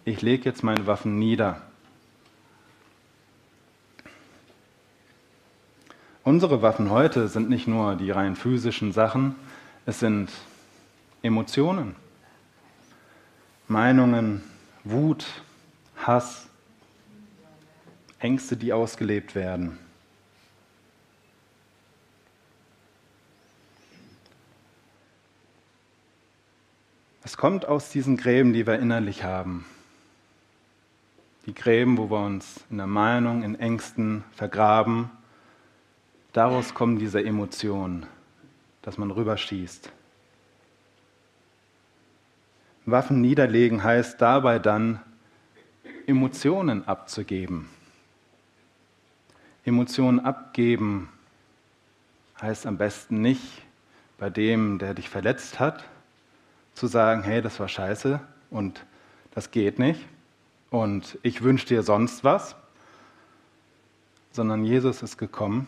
ich 0.06 0.22
lege 0.22 0.46
jetzt 0.46 0.64
meine 0.64 0.86
Waffen 0.86 1.18
nieder. 1.18 1.62
Unsere 6.24 6.62
Waffen 6.62 6.92
heute 6.92 7.28
sind 7.28 7.50
nicht 7.50 7.68
nur 7.68 7.96
die 7.96 8.12
rein 8.12 8.36
physischen 8.36 8.94
Sachen, 8.94 9.36
es 9.86 10.00
sind 10.00 10.32
Emotionen, 11.22 11.96
Meinungen, 13.68 14.44
Wut, 14.84 15.26
Hass, 15.98 16.48
Ängste, 18.20 18.58
die 18.58 18.74
ausgelebt 18.74 19.34
werden. 19.34 19.78
Es 27.24 27.38
kommt 27.38 27.66
aus 27.66 27.90
diesen 27.90 28.18
Gräben, 28.18 28.54
die 28.54 28.68
wir 28.68 28.78
innerlich 28.78 29.24
haben. 29.24 29.66
Die 31.46 31.54
Gräben, 31.54 31.98
wo 32.00 32.10
wir 32.10 32.26
uns 32.26 32.66
in 32.72 32.78
der 32.78 32.88
Meinung, 32.88 33.44
in 33.44 33.54
Ängsten 33.60 34.24
vergraben. 34.32 35.12
Daraus 36.34 36.74
kommen 36.74 36.98
diese 36.98 37.24
Emotionen, 37.24 38.08
dass 38.82 38.98
man 38.98 39.12
rüberschießt. 39.12 39.92
Waffen 42.88 43.22
niederlegen 43.22 43.84
heißt 43.84 44.20
dabei 44.20 44.58
dann, 44.58 45.00
Emotionen 46.08 46.88
abzugeben. 46.88 47.70
Emotionen 49.64 50.20
abgeben 50.20 51.10
heißt 52.42 52.66
am 52.66 52.78
besten 52.78 53.22
nicht 53.22 53.62
bei 54.18 54.32
dem, 54.32 54.80
der 54.80 54.96
dich 54.96 55.10
verletzt 55.10 55.60
hat, 55.60 55.84
zu 56.74 56.88
sagen, 56.88 57.24
hey, 57.24 57.42
das 57.42 57.60
war 57.60 57.68
scheiße 57.68 58.20
und 58.50 58.84
das 59.32 59.52
geht 59.52 59.78
nicht 59.78 60.02
und 60.70 61.18
ich 61.22 61.42
wünsche 61.42 61.68
dir 61.68 61.84
sonst 61.84 62.24
was, 62.24 62.56
sondern 64.32 64.66
Jesus 64.66 65.02
ist 65.02 65.18
gekommen 65.18 65.68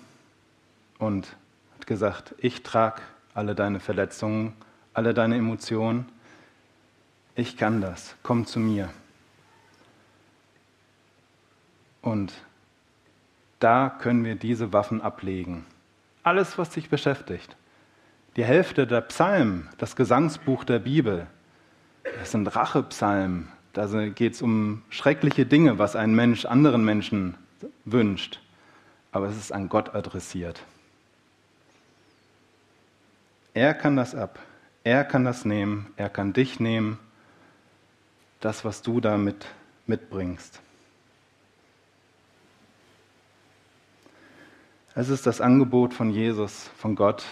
und 1.00 1.36
hat 1.76 1.88
gesagt, 1.88 2.36
ich 2.40 2.64
trage 2.64 3.02
alle 3.34 3.56
deine 3.56 3.80
Verletzungen, 3.80 4.54
alle 4.94 5.14
deine 5.14 5.38
Emotionen, 5.38 6.10
ich 7.36 7.56
kann 7.56 7.82
das, 7.82 8.16
komm 8.24 8.46
zu 8.46 8.60
mir. 8.60 8.90
Und 12.02 12.34
da 13.60 13.90
können 13.90 14.24
wir 14.24 14.36
diese 14.36 14.74
Waffen 14.74 15.02
ablegen. 15.02 15.66
Alles, 16.24 16.58
was 16.58 16.72
dich 16.72 16.90
beschäftigt. 16.90 17.56
Die 18.36 18.44
Hälfte 18.44 18.88
der 18.88 19.02
Psalmen, 19.02 19.70
das 19.78 19.96
Gesangsbuch 19.96 20.64
der 20.64 20.80
Bibel, 20.80 21.28
das 22.20 22.32
sind 22.32 22.48
Rachepsalmen. 22.48 23.52
Da 23.78 23.86
geht 24.08 24.34
es 24.34 24.42
um 24.42 24.82
schreckliche 24.90 25.46
Dinge, 25.46 25.78
was 25.78 25.96
ein 25.96 26.16
Mensch 26.16 26.46
anderen 26.46 26.84
Menschen 26.84 27.36
wünscht. 27.86 28.40
Aber 29.12 29.28
es 29.28 29.38
ist 29.38 29.52
an 29.52 29.70
Gott 29.70 29.94
adressiert. 29.94 30.64
Er 33.54 33.76
kann 33.76 33.96
das 33.96 34.16
ab. 34.16 34.40
Er 34.84 35.04
kann 35.04 35.26
das 35.26 35.46
nehmen. 35.46 35.94
Er 35.96 36.10
kann 36.10 36.34
dich 36.34 36.60
nehmen. 36.60 36.98
Das, 38.40 38.66
was 38.66 38.82
du 38.82 39.00
damit 39.00 39.46
mitbringst. 39.86 40.60
Es 44.96 45.10
ist 45.10 45.28
das 45.28 45.40
Angebot 45.40 45.94
von 45.94 46.10
Jesus, 46.10 46.72
von 46.80 46.96
Gott, 46.96 47.26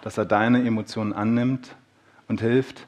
dass 0.00 0.16
er 0.16 0.24
deine 0.24 0.66
Emotionen 0.66 1.12
annimmt 1.12 1.76
und 2.26 2.40
hilft, 2.40 2.86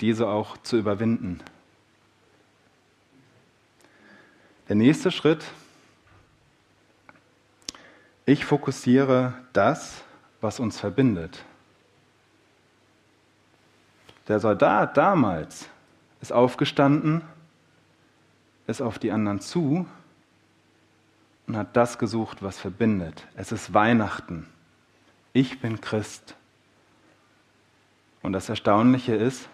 diese 0.00 0.28
auch 0.28 0.56
zu 0.56 0.78
überwinden. 0.78 1.42
Der 4.68 4.76
nächste 4.76 5.10
Schritt, 5.10 5.44
ich 8.24 8.44
fokussiere 8.44 9.34
das, 9.52 10.02
was 10.40 10.60
uns 10.60 10.78
verbindet. 10.78 11.44
Der 14.28 14.40
Soldat 14.40 14.96
damals 14.96 15.68
ist 16.20 16.32
aufgestanden, 16.32 17.22
ist 18.66 18.80
auf 18.80 18.98
die 18.98 19.10
anderen 19.10 19.40
zu 19.40 19.86
und 21.46 21.56
hat 21.56 21.76
das 21.76 21.98
gesucht, 21.98 22.42
was 22.42 22.58
verbindet. 22.58 23.26
Es 23.34 23.50
ist 23.50 23.74
Weihnachten 23.74 24.46
ich 25.32 25.60
bin 25.60 25.80
Christ. 25.80 26.36
Und 28.22 28.32
das 28.32 28.48
Erstaunliche 28.48 29.14
ist, 29.14 29.48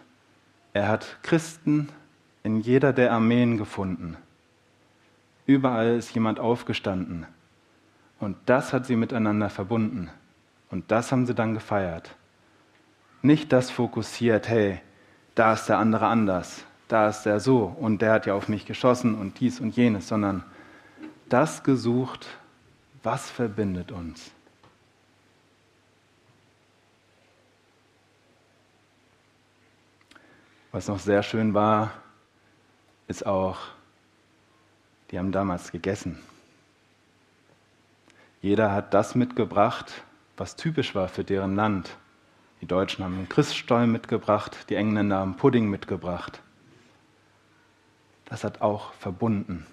er 0.72 0.88
hat 0.88 1.18
Christen 1.22 1.88
in 2.42 2.60
jeder 2.60 2.92
der 2.92 3.12
Armeen 3.12 3.56
gefunden. 3.56 4.16
Überall 5.48 5.96
ist 5.96 6.14
jemand 6.14 6.38
aufgestanden. 6.38 7.26
Und 8.20 8.36
das 8.44 8.74
hat 8.74 8.84
sie 8.84 8.96
miteinander 8.96 9.48
verbunden. 9.48 10.10
Und 10.70 10.90
das 10.90 11.10
haben 11.10 11.24
sie 11.24 11.34
dann 11.34 11.54
gefeiert. 11.54 12.14
Nicht 13.22 13.50
das 13.50 13.70
fokussiert, 13.70 14.46
hey, 14.46 14.82
da 15.34 15.54
ist 15.54 15.66
der 15.66 15.78
andere 15.78 16.06
anders, 16.06 16.66
da 16.86 17.08
ist 17.08 17.22
der 17.22 17.40
so 17.40 17.64
und 17.64 18.02
der 18.02 18.12
hat 18.12 18.26
ja 18.26 18.34
auf 18.34 18.48
mich 18.48 18.66
geschossen 18.66 19.14
und 19.14 19.40
dies 19.40 19.58
und 19.58 19.74
jenes, 19.74 20.08
sondern 20.08 20.44
das 21.30 21.64
gesucht, 21.64 22.26
was 23.02 23.30
verbindet 23.30 23.90
uns. 23.90 24.30
Was 30.72 30.88
noch 30.88 30.98
sehr 30.98 31.22
schön 31.22 31.54
war, 31.54 31.92
ist 33.06 33.24
auch, 33.24 33.77
die 35.10 35.18
haben 35.18 35.32
damals 35.32 35.72
gegessen. 35.72 36.18
Jeder 38.40 38.72
hat 38.72 38.94
das 38.94 39.14
mitgebracht, 39.14 40.02
was 40.36 40.56
typisch 40.56 40.94
war 40.94 41.08
für 41.08 41.24
deren 41.24 41.56
Land. 41.56 41.96
Die 42.60 42.66
Deutschen 42.66 43.04
haben 43.04 43.14
einen 43.14 43.28
Christstollen 43.28 43.90
mitgebracht, 43.90 44.66
die 44.68 44.74
Engländer 44.74 45.18
haben 45.18 45.36
Pudding 45.36 45.68
mitgebracht. 45.68 46.40
Das 48.26 48.44
hat 48.44 48.60
auch 48.60 48.92
verbunden. 48.94 49.66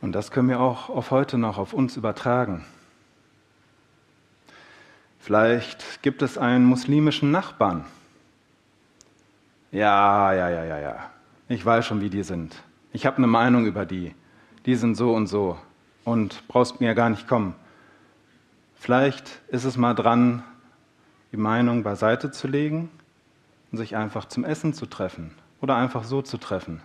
Und 0.00 0.12
das 0.12 0.30
können 0.30 0.48
wir 0.48 0.60
auch 0.60 0.88
auf 0.88 1.10
heute 1.10 1.36
noch 1.38 1.58
auf 1.58 1.72
uns 1.72 1.96
übertragen. 1.96 2.64
Vielleicht 5.28 6.02
gibt 6.02 6.22
es 6.22 6.38
einen 6.38 6.64
muslimischen 6.64 7.30
Nachbarn. 7.30 7.84
Ja, 9.70 10.32
ja, 10.32 10.48
ja, 10.48 10.64
ja, 10.64 10.78
ja. 10.78 11.10
Ich 11.50 11.62
weiß 11.62 11.84
schon, 11.84 12.00
wie 12.00 12.08
die 12.08 12.22
sind. 12.22 12.56
Ich 12.94 13.04
habe 13.04 13.18
eine 13.18 13.26
Meinung 13.26 13.66
über 13.66 13.84
die. 13.84 14.14
Die 14.64 14.74
sind 14.74 14.94
so 14.94 15.12
und 15.12 15.26
so. 15.26 15.58
Und 16.02 16.48
brauchst 16.48 16.80
mir 16.80 16.94
gar 16.94 17.10
nicht 17.10 17.28
kommen. 17.28 17.54
Vielleicht 18.74 19.42
ist 19.48 19.64
es 19.64 19.76
mal 19.76 19.92
dran, 19.92 20.44
die 21.30 21.36
Meinung 21.36 21.82
beiseite 21.82 22.30
zu 22.30 22.48
legen 22.48 22.88
und 23.70 23.76
sich 23.76 23.96
einfach 23.96 24.24
zum 24.24 24.46
Essen 24.46 24.72
zu 24.72 24.86
treffen 24.86 25.34
oder 25.60 25.76
einfach 25.76 26.04
so 26.04 26.22
zu 26.22 26.38
treffen. 26.38 26.80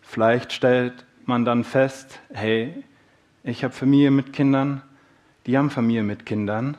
Vielleicht 0.00 0.54
stellt 0.54 1.04
man 1.26 1.44
dann 1.44 1.64
fest, 1.64 2.18
hey, 2.32 2.82
ich 3.44 3.62
habe 3.62 3.74
Familie 3.74 4.10
mit 4.10 4.32
Kindern, 4.32 4.80
die 5.44 5.58
haben 5.58 5.68
Familie 5.68 6.02
mit 6.02 6.24
Kindern 6.24 6.78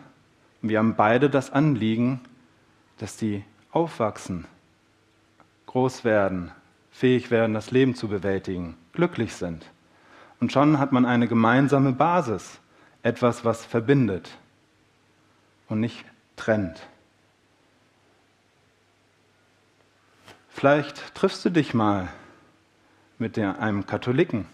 und 0.62 0.69
wir 0.69 0.80
haben 0.80 0.95
beide 0.95 1.30
das 1.30 1.52
Anliegen, 1.52 2.21
dass 2.97 3.17
die 3.17 3.43
aufwachsen, 3.71 4.45
groß 5.65 6.04
werden, 6.04 6.52
fähig 6.91 7.32
werden, 7.32 7.54
das 7.54 7.71
Leben 7.71 7.95
zu 7.95 8.08
bewältigen, 8.08 8.78
glücklich 8.93 9.34
sind. 9.34 9.65
Und 10.39 10.52
schon 10.52 10.80
hat 10.80 10.91
man 10.91 11.06
eine 11.06 11.28
gemeinsame 11.28 11.93
Basis, 11.93 12.60
etwas, 13.04 13.43
was 13.45 13.65
verbindet 13.65 14.38
und 15.67 15.80
nicht 15.80 16.06
trennt. 16.36 16.88
Vielleicht 20.50 21.15
triffst 21.15 21.43
du 21.45 21.50
dich 21.50 21.74
mal 21.74 22.10
mit 23.17 23.39
einem 23.39 23.86
Katholiken 23.86 24.45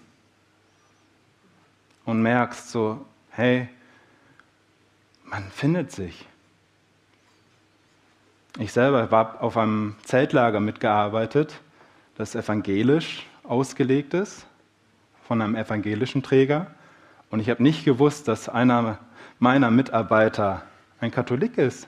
und 2.06 2.22
merkst 2.22 2.70
so, 2.70 3.06
hey, 3.32 3.68
man 5.30 5.44
findet 5.52 5.92
sich. 5.92 6.26
Ich 8.60 8.74
selber 8.74 9.10
habe 9.12 9.42
auf 9.42 9.56
einem 9.58 9.96
Zeltlager 10.04 10.60
mitgearbeitet, 10.60 11.60
das 12.16 12.34
evangelisch 12.34 13.28
ausgelegt 13.44 14.14
ist, 14.14 14.48
von 15.28 15.42
einem 15.42 15.56
evangelischen 15.56 16.24
Träger. 16.24 16.68
Und 17.30 17.40
ich 17.40 17.50
habe 17.50 17.62
nicht 17.62 17.86
gewusst, 17.86 18.28
dass 18.28 18.50
einer 18.50 18.98
meiner 19.40 19.70
Mitarbeiter 19.70 20.64
ein 21.00 21.12
Katholik 21.12 21.58
ist. 21.58 21.88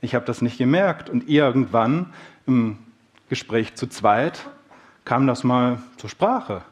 Ich 0.00 0.14
habe 0.14 0.26
das 0.26 0.42
nicht 0.42 0.58
gemerkt. 0.58 1.08
Und 1.08 1.28
irgendwann 1.28 2.12
im 2.46 2.78
Gespräch 3.30 3.74
zu 3.76 3.86
zweit 3.86 4.46
kam 5.04 5.26
das 5.26 5.44
mal 5.44 5.78
zur 5.96 6.10
Sprache. 6.10 6.62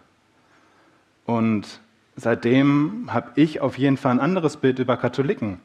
Und 1.24 1.80
seitdem 2.16 3.08
habe 3.12 3.30
ich 3.36 3.60
auf 3.60 3.78
jeden 3.78 3.96
Fall 3.96 4.12
ein 4.12 4.20
anderes 4.20 4.56
Bild 4.58 4.80
über 4.80 4.96
Katholiken. 4.96 5.60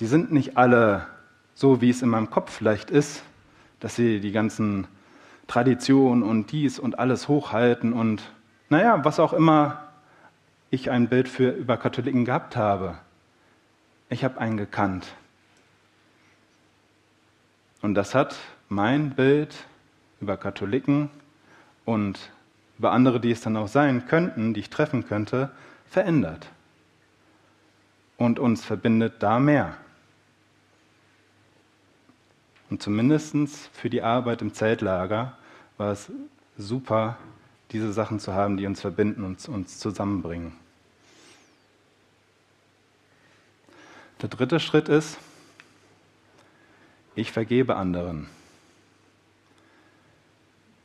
Die 0.00 0.06
sind 0.06 0.32
nicht 0.32 0.56
alle 0.56 1.06
so, 1.54 1.82
wie 1.82 1.90
es 1.90 2.00
in 2.00 2.08
meinem 2.08 2.30
Kopf 2.30 2.50
vielleicht 2.50 2.90
ist, 2.90 3.22
dass 3.80 3.96
sie 3.96 4.20
die 4.20 4.32
ganzen 4.32 4.86
Traditionen 5.46 6.22
und 6.22 6.52
dies 6.52 6.78
und 6.78 6.98
alles 6.98 7.28
hochhalten 7.28 7.92
und 7.92 8.22
naja, 8.70 9.04
was 9.04 9.20
auch 9.20 9.34
immer 9.34 9.88
ich 10.70 10.90
ein 10.90 11.08
Bild 11.08 11.28
für 11.28 11.50
über 11.50 11.76
Katholiken 11.76 12.24
gehabt 12.24 12.56
habe. 12.56 12.96
Ich 14.08 14.24
habe 14.24 14.40
einen 14.40 14.56
gekannt. 14.56 15.08
Und 17.82 17.94
das 17.94 18.14
hat 18.14 18.36
mein 18.68 19.10
Bild 19.10 19.66
über 20.20 20.36
Katholiken 20.36 21.10
und 21.84 22.30
über 22.78 22.92
andere, 22.92 23.20
die 23.20 23.32
es 23.32 23.40
dann 23.40 23.56
auch 23.56 23.68
sein 23.68 24.06
könnten, 24.06 24.54
die 24.54 24.60
ich 24.60 24.70
treffen 24.70 25.06
könnte, 25.06 25.50
verändert. 25.86 26.50
Und 28.16 28.38
uns 28.38 28.64
verbindet 28.64 29.14
da 29.18 29.38
mehr. 29.38 29.76
Und 32.70 32.80
zumindest 32.80 33.34
für 33.72 33.90
die 33.90 34.02
Arbeit 34.02 34.42
im 34.42 34.54
Zeltlager 34.54 35.36
war 35.76 35.92
es 35.92 36.10
super, 36.56 37.18
diese 37.72 37.92
Sachen 37.92 38.20
zu 38.20 38.32
haben, 38.32 38.56
die 38.56 38.66
uns 38.66 38.80
verbinden 38.80 39.24
und 39.24 39.48
uns 39.48 39.78
zusammenbringen. 39.78 40.52
Der 44.22 44.28
dritte 44.28 44.60
Schritt 44.60 44.88
ist, 44.88 45.18
ich 47.14 47.32
vergebe 47.32 47.76
anderen. 47.76 48.28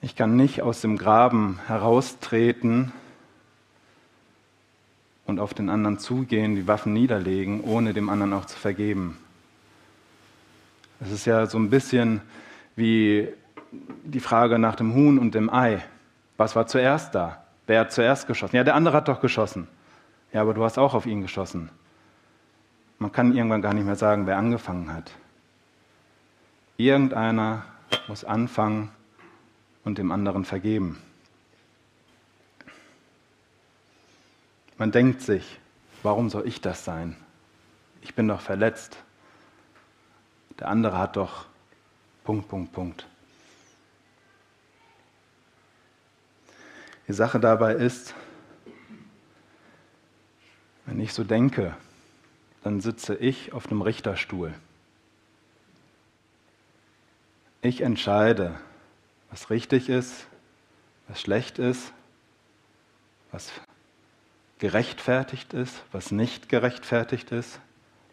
Ich 0.01 0.15
kann 0.15 0.35
nicht 0.35 0.61
aus 0.61 0.81
dem 0.81 0.97
Graben 0.97 1.59
heraustreten 1.67 2.91
und 5.25 5.39
auf 5.39 5.53
den 5.53 5.69
anderen 5.69 5.99
zugehen, 5.99 6.55
die 6.55 6.67
Waffen 6.67 6.93
niederlegen, 6.93 7.61
ohne 7.61 7.93
dem 7.93 8.09
anderen 8.09 8.33
auch 8.33 8.45
zu 8.45 8.57
vergeben. 8.57 9.17
Es 10.99 11.11
ist 11.11 11.25
ja 11.25 11.45
so 11.45 11.57
ein 11.57 11.69
bisschen 11.69 12.21
wie 12.75 13.27
die 14.03 14.19
Frage 14.19 14.59
nach 14.59 14.75
dem 14.75 14.93
Huhn 14.93 15.19
und 15.19 15.35
dem 15.35 15.53
Ei. 15.53 15.83
Was 16.37 16.55
war 16.55 16.67
zuerst 16.67 17.15
da? 17.15 17.43
Wer 17.67 17.81
hat 17.81 17.91
zuerst 17.91 18.27
geschossen? 18.27 18.55
Ja, 18.55 18.63
der 18.63 18.75
andere 18.75 18.95
hat 18.95 19.07
doch 19.07 19.21
geschossen. 19.21 19.67
Ja, 20.31 20.41
aber 20.41 20.53
du 20.53 20.63
hast 20.63 20.77
auch 20.77 20.93
auf 20.93 21.05
ihn 21.05 21.21
geschossen. 21.21 21.69
Man 22.99 23.11
kann 23.11 23.35
irgendwann 23.35 23.61
gar 23.61 23.73
nicht 23.73 23.85
mehr 23.85 23.95
sagen, 23.95 24.27
wer 24.27 24.37
angefangen 24.37 24.93
hat. 24.93 25.11
Irgendeiner 26.77 27.63
muss 28.07 28.23
anfangen 28.23 28.89
und 29.83 29.97
dem 29.97 30.11
anderen 30.11 30.45
vergeben. 30.45 31.01
Man 34.77 34.91
denkt 34.91 35.21
sich, 35.21 35.59
warum 36.03 36.29
soll 36.29 36.47
ich 36.47 36.61
das 36.61 36.83
sein? 36.83 37.15
Ich 38.01 38.13
bin 38.13 38.27
doch 38.27 38.41
verletzt. 38.41 38.97
Der 40.59 40.67
andere 40.69 40.97
hat 40.97 41.15
doch 41.15 41.45
Punkt, 42.23 42.47
Punkt, 42.47 42.71
Punkt. 42.71 43.07
Die 47.07 47.13
Sache 47.13 47.39
dabei 47.39 47.73
ist, 47.73 48.15
wenn 50.85 50.99
ich 50.99 51.13
so 51.13 51.23
denke, 51.23 51.75
dann 52.63 52.81
sitze 52.81 53.15
ich 53.15 53.53
auf 53.53 53.67
einem 53.67 53.81
Richterstuhl. 53.81 54.53
Ich 57.61 57.81
entscheide, 57.81 58.59
was 59.29 59.49
richtig 59.49 59.89
ist, 59.89 60.25
was 61.07 61.21
schlecht 61.21 61.59
ist, 61.59 61.91
was 63.31 63.51
gerechtfertigt 64.59 65.53
ist, 65.53 65.83
was 65.91 66.11
nicht 66.11 66.49
gerechtfertigt 66.49 67.31
ist. 67.31 67.59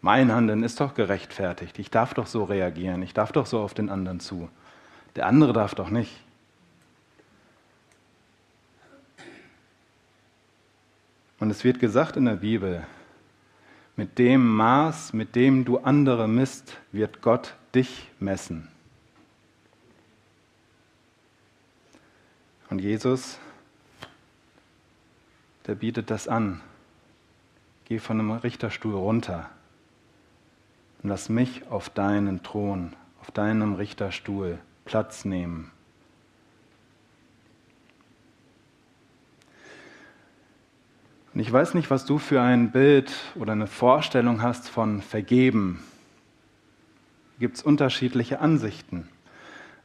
Mein 0.03 0.33
Handeln 0.33 0.63
ist 0.63 0.81
doch 0.81 0.95
gerechtfertigt. 0.95 1.79
Ich 1.79 1.89
darf 1.89 2.13
doch 2.13 2.27
so 2.27 2.43
reagieren. 2.43 3.01
Ich 3.03 3.13
darf 3.13 3.31
doch 3.31 3.45
so 3.45 3.61
auf 3.61 3.73
den 3.73 3.89
anderen 3.89 4.19
zu. 4.19 4.49
Der 5.15 5.27
andere 5.27 5.53
darf 5.53 5.75
doch 5.75 5.89
nicht. 5.89 6.11
Und 11.39 11.49
es 11.49 11.63
wird 11.63 11.79
gesagt 11.79 12.17
in 12.17 12.25
der 12.25 12.35
Bibel, 12.35 12.85
mit 13.95 14.19
dem 14.19 14.45
Maß, 14.45 15.13
mit 15.13 15.37
dem 15.37 15.63
du 15.63 15.77
andere 15.77 16.27
misst, 16.27 16.77
wird 16.91 17.21
Gott 17.21 17.55
dich 17.73 18.09
messen. 18.19 18.67
Und 22.69 22.79
Jesus, 22.79 23.39
der 25.65 25.75
bietet 25.75 26.09
das 26.09 26.27
an. 26.27 26.59
Geh 27.85 27.99
von 27.99 28.19
einem 28.19 28.31
Richterstuhl 28.31 28.95
runter 28.95 29.49
und 31.03 31.09
lass 31.09 31.27
mich 31.27 31.67
auf 31.69 31.89
deinen 31.89 32.41
Thron, 32.43 32.93
auf 33.21 33.29
deinem 33.31 33.75
Richterstuhl 33.75 34.57
Platz 34.85 35.25
nehmen. 35.25 35.69
Und 41.33 41.39
ich 41.39 41.51
weiß 41.51 41.73
nicht, 41.73 41.89
was 41.89 42.05
du 42.05 42.19
für 42.19 42.41
ein 42.41 42.71
Bild 42.71 43.11
oder 43.35 43.53
eine 43.53 43.67
Vorstellung 43.67 44.41
hast 44.41 44.69
von 44.69 45.01
Vergeben. 45.01 45.83
Gibt 47.39 47.57
es 47.57 47.63
unterschiedliche 47.63 48.39
Ansichten. 48.39 49.09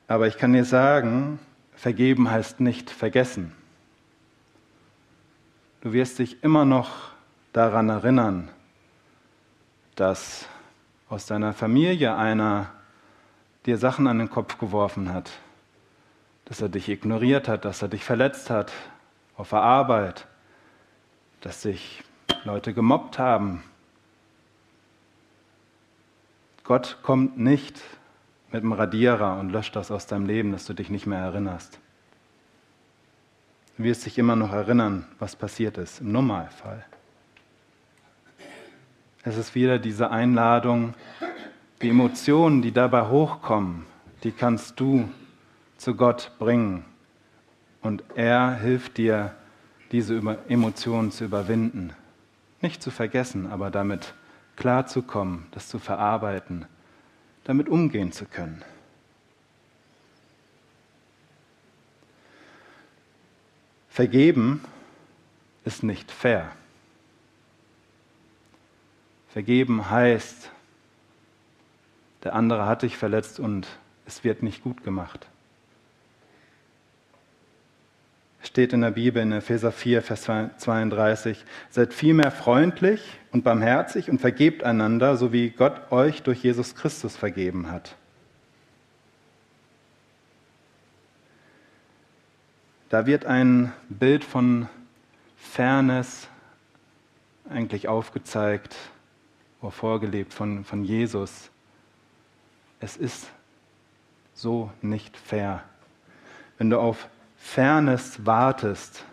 Aber 0.06 0.26
ich 0.26 0.36
kann 0.36 0.52
dir 0.52 0.64
sagen, 0.64 1.38
Vergeben 1.74 2.30
heißt 2.30 2.60
nicht 2.60 2.90
vergessen. 2.90 3.52
Du 5.80 5.92
wirst 5.92 6.18
dich 6.18 6.42
immer 6.42 6.64
noch 6.64 7.12
daran 7.52 7.88
erinnern, 7.88 8.50
dass 9.94 10.48
aus 11.08 11.26
deiner 11.26 11.52
Familie 11.52 12.16
einer 12.16 12.70
dir 13.66 13.78
Sachen 13.78 14.06
an 14.06 14.18
den 14.18 14.30
Kopf 14.30 14.58
geworfen 14.58 15.12
hat, 15.12 15.30
dass 16.44 16.60
er 16.60 16.68
dich 16.68 16.88
ignoriert 16.88 17.48
hat, 17.48 17.64
dass 17.64 17.82
er 17.82 17.88
dich 17.88 18.04
verletzt 18.04 18.50
hat 18.50 18.72
auf 19.36 19.50
der 19.50 19.62
Arbeit, 19.62 20.26
dass 21.40 21.62
sich 21.62 22.02
Leute 22.44 22.74
gemobbt 22.74 23.18
haben. 23.18 23.62
Gott 26.64 26.98
kommt 27.02 27.38
nicht 27.38 27.80
mit 28.50 28.62
dem 28.62 28.72
Radierer 28.72 29.38
und 29.38 29.50
löscht 29.50 29.76
das 29.76 29.90
aus 29.90 30.06
deinem 30.06 30.26
Leben, 30.26 30.52
dass 30.52 30.64
du 30.64 30.74
dich 30.74 30.90
nicht 30.90 31.06
mehr 31.06 31.20
erinnerst. 31.20 31.78
Du 33.76 33.84
wirst 33.84 34.06
dich 34.06 34.18
immer 34.18 34.36
noch 34.36 34.52
erinnern, 34.52 35.06
was 35.18 35.36
passiert 35.36 35.78
ist, 35.78 36.00
im 36.00 36.12
Normalfall. 36.12 36.84
Es 39.24 39.36
ist 39.36 39.54
wieder 39.54 39.78
diese 39.78 40.10
Einladung, 40.10 40.94
die 41.82 41.90
Emotionen, 41.90 42.62
die 42.62 42.72
dabei 42.72 43.08
hochkommen, 43.08 43.84
die 44.24 44.32
kannst 44.32 44.78
du 44.80 45.08
zu 45.76 45.94
Gott 45.94 46.32
bringen. 46.38 46.84
Und 47.82 48.02
er 48.14 48.54
hilft 48.54 48.98
dir, 48.98 49.34
diese 49.92 50.20
Emotionen 50.48 51.10
zu 51.10 51.24
überwinden. 51.24 51.92
Nicht 52.60 52.82
zu 52.82 52.90
vergessen, 52.90 53.46
aber 53.46 53.70
damit 53.70 54.14
klarzukommen, 54.56 55.46
das 55.52 55.68
zu 55.68 55.78
verarbeiten 55.78 56.66
damit 57.48 57.70
umgehen 57.70 58.12
zu 58.12 58.26
können. 58.26 58.62
Vergeben 63.88 64.62
ist 65.64 65.82
nicht 65.82 66.12
fair. 66.12 66.52
Vergeben 69.38 69.88
heißt, 69.88 70.50
der 72.24 72.34
andere 72.34 72.66
hat 72.66 72.82
dich 72.82 72.96
verletzt 72.96 73.38
und 73.38 73.68
es 74.04 74.24
wird 74.24 74.42
nicht 74.42 74.64
gut 74.64 74.82
gemacht 74.82 75.28
steht 78.58 78.72
in 78.72 78.80
der 78.80 78.90
Bibel 78.90 79.22
in 79.22 79.30
Epheser 79.30 79.70
4, 79.70 80.02
Vers 80.02 80.22
32, 80.22 81.44
seid 81.70 81.94
vielmehr 81.94 82.32
freundlich 82.32 83.20
und 83.30 83.44
barmherzig 83.44 84.10
und 84.10 84.20
vergebt 84.20 84.64
einander, 84.64 85.16
so 85.16 85.32
wie 85.32 85.50
Gott 85.50 85.92
euch 85.92 86.24
durch 86.24 86.42
Jesus 86.42 86.74
Christus 86.74 87.16
vergeben 87.16 87.70
hat. 87.70 87.94
Da 92.88 93.06
wird 93.06 93.26
ein 93.26 93.72
Bild 93.88 94.24
von 94.24 94.68
Fairness 95.36 96.26
eigentlich 97.48 97.86
aufgezeigt 97.86 98.74
oder 99.60 99.70
vorgelebt 99.70 100.32
von, 100.32 100.64
von 100.64 100.84
Jesus. 100.84 101.50
Es 102.80 102.96
ist 102.96 103.28
so 104.34 104.70
nicht 104.82 105.16
fair. 105.16 105.64
Wenn 106.58 106.70
du 106.70 106.78
auf 106.78 107.08
Fairness 107.36 108.24
wartest, 108.24 109.04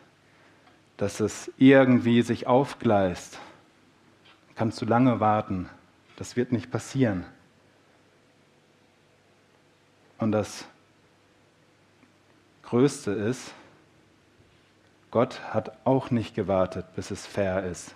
dass 0.97 1.19
es 1.19 1.51
irgendwie 1.57 2.21
sich 2.21 2.47
aufgleist, 2.47 3.39
kannst 4.55 4.81
du 4.81 4.85
lange 4.85 5.19
warten. 5.19 5.69
Das 6.15 6.35
wird 6.35 6.51
nicht 6.51 6.71
passieren. 6.71 7.25
Und 10.17 10.31
das 10.31 10.65
Größte 12.63 13.11
ist, 13.11 13.53
Gott 15.11 15.41
hat 15.53 15.77
auch 15.85 16.09
nicht 16.11 16.35
gewartet, 16.35 16.85
bis 16.95 17.11
es 17.11 17.25
fair 17.25 17.63
ist. 17.63 17.95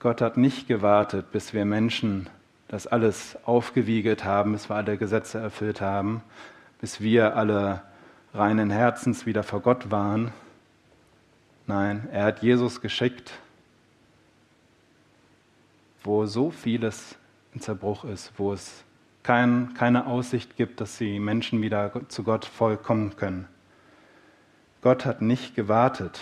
Gott 0.00 0.20
hat 0.20 0.36
nicht 0.36 0.68
gewartet, 0.68 1.32
bis 1.32 1.52
wir 1.52 1.64
Menschen 1.64 2.28
das 2.68 2.86
alles 2.86 3.36
aufgewiegelt 3.44 4.24
haben, 4.24 4.52
bis 4.52 4.68
wir 4.68 4.76
alle 4.76 4.96
Gesetze 4.96 5.38
erfüllt 5.38 5.80
haben, 5.80 6.22
bis 6.80 7.00
wir 7.00 7.36
alle 7.36 7.82
reinen 8.32 8.70
Herzens 8.70 9.26
wieder 9.26 9.42
vor 9.42 9.60
Gott 9.60 9.90
waren. 9.90 10.32
Nein, 11.66 12.08
er 12.12 12.24
hat 12.24 12.42
Jesus 12.42 12.80
geschickt, 12.80 13.32
wo 16.04 16.26
so 16.26 16.50
vieles 16.50 17.16
in 17.52 17.60
Zerbruch 17.60 18.04
ist, 18.04 18.32
wo 18.36 18.52
es 18.52 18.84
kein, 19.24 19.74
keine 19.74 20.06
Aussicht 20.06 20.56
gibt, 20.56 20.80
dass 20.80 20.98
die 20.98 21.18
Menschen 21.18 21.60
wieder 21.60 22.08
zu 22.08 22.22
Gott 22.22 22.44
vollkommen 22.44 23.16
können. 23.16 23.48
Gott 24.80 25.04
hat 25.04 25.22
nicht 25.22 25.56
gewartet, 25.56 26.20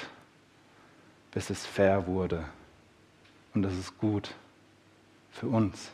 bis 1.33 1.51
es 1.51 1.67
fair 1.67 2.07
wurde. 2.07 2.45
Und 3.57 3.62
das 3.62 3.73
ist 3.73 3.97
gut 3.97 4.35
für 5.31 5.47
uns. 5.47 5.90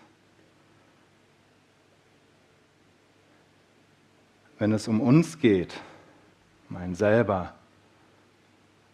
Wenn 4.59 4.73
es 4.73 4.89
um 4.89 5.01
uns 5.01 5.39
geht, 5.39 5.81
mein 6.69 6.97
selber, 6.97 7.55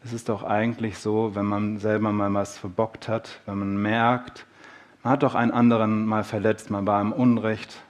es 0.05 0.13
ist 0.13 0.29
doch 0.29 0.43
eigentlich 0.43 0.99
so, 0.99 1.35
wenn 1.35 1.47
man 1.47 1.79
selber 1.79 2.13
mal 2.13 2.35
was 2.35 2.59
verbockt 2.59 3.09
hat, 3.09 3.41
wenn 3.47 3.59
man 3.59 3.81
merkt, 3.81 4.45
man 5.03 5.15
hat 5.15 5.23
doch 5.23 5.35
einen 5.35 5.53
anderen 5.53 6.05
mal 6.05 6.23
verletzt, 6.23 6.69
man 6.69 6.87
war 6.87 7.01
im 7.01 7.13
Unrecht, 7.13 7.83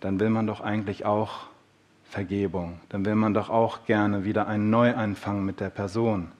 dann 0.00 0.18
will 0.18 0.30
man 0.30 0.48
doch 0.48 0.60
eigentlich 0.60 1.04
auch 1.04 1.46
Vergebung. 2.02 2.80
Dann 2.88 3.04
will 3.04 3.14
man 3.14 3.32
doch 3.32 3.48
auch 3.48 3.86
gerne 3.86 4.24
wieder 4.24 4.48
einen 4.48 4.70
Neuanfang 4.70 5.44
mit 5.44 5.60
der 5.60 5.70
Person. 5.70 6.32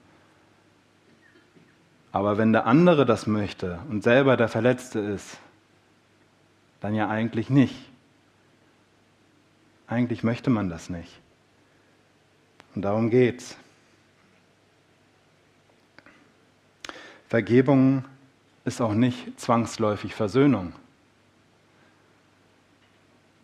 Aber 2.15 2.37
wenn 2.37 2.53
der 2.53 2.65
andere 2.65 3.05
das 3.05 3.27
möchte 3.27 3.77
und 3.89 4.01
selber 4.01 4.37
der 4.37 4.47
Verletzte 4.47 4.99
ist, 4.99 5.37
dann 6.79 6.95
ja 6.95 7.09
eigentlich 7.09 7.49
nicht. 7.49 7.75
Eigentlich 9.85 10.23
möchte 10.23 10.49
man 10.49 10.69
das 10.69 10.89
nicht. 10.89 11.19
Und 12.73 12.83
darum 12.83 13.09
geht's. 13.09 13.57
Vergebung 17.27 18.05
ist 18.63 18.79
auch 18.79 18.93
nicht 18.93 19.37
zwangsläufig 19.37 20.15
Versöhnung. 20.15 20.71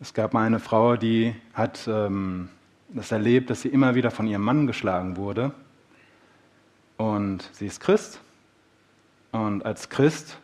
Es 0.00 0.14
gab 0.14 0.32
mal 0.32 0.46
eine 0.46 0.60
Frau, 0.60 0.96
die 0.96 1.36
hat 1.52 1.86
ähm, 1.88 2.48
das 2.88 3.12
erlebt, 3.12 3.50
dass 3.50 3.60
sie 3.60 3.68
immer 3.68 3.94
wieder 3.96 4.10
von 4.10 4.26
ihrem 4.26 4.44
Mann 4.44 4.66
geschlagen 4.66 5.18
wurde. 5.18 5.52
Und 6.96 7.50
sie 7.52 7.66
ist 7.66 7.78
Christ 7.78 8.18
und 9.32 9.64
als 9.64 9.88
Christ 9.88 10.38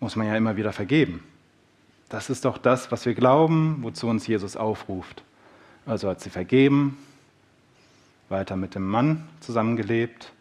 muss 0.00 0.16
man 0.16 0.26
ja 0.26 0.36
immer 0.36 0.56
wieder 0.56 0.72
vergeben. 0.72 1.22
Das 2.08 2.30
ist 2.30 2.44
doch 2.44 2.56
das, 2.58 2.92
was 2.92 3.04
wir 3.04 3.14
glauben, 3.14 3.78
wozu 3.82 4.06
uns 4.06 4.26
Jesus 4.26 4.56
aufruft. 4.56 5.24
Also 5.84 6.08
hat 6.08 6.20
sie 6.20 6.30
vergeben, 6.30 6.96
weiter 8.28 8.56
mit 8.56 8.74
dem 8.74 8.86
Mann 8.88 9.28
zusammengelebt, 9.40 10.32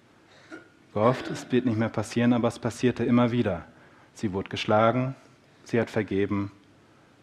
gehofft, 0.94 1.30
es 1.30 1.52
wird 1.52 1.66
nicht 1.66 1.78
mehr 1.78 1.90
passieren, 1.90 2.34
aber 2.34 2.48
es 2.48 2.60
passierte 2.60 3.04
immer 3.04 3.32
wieder. 3.32 3.66
Sie 4.14 4.32
wurde 4.32 4.50
geschlagen, 4.50 5.16
sie 5.64 5.80
hat 5.80 5.90
vergeben, 5.90 6.52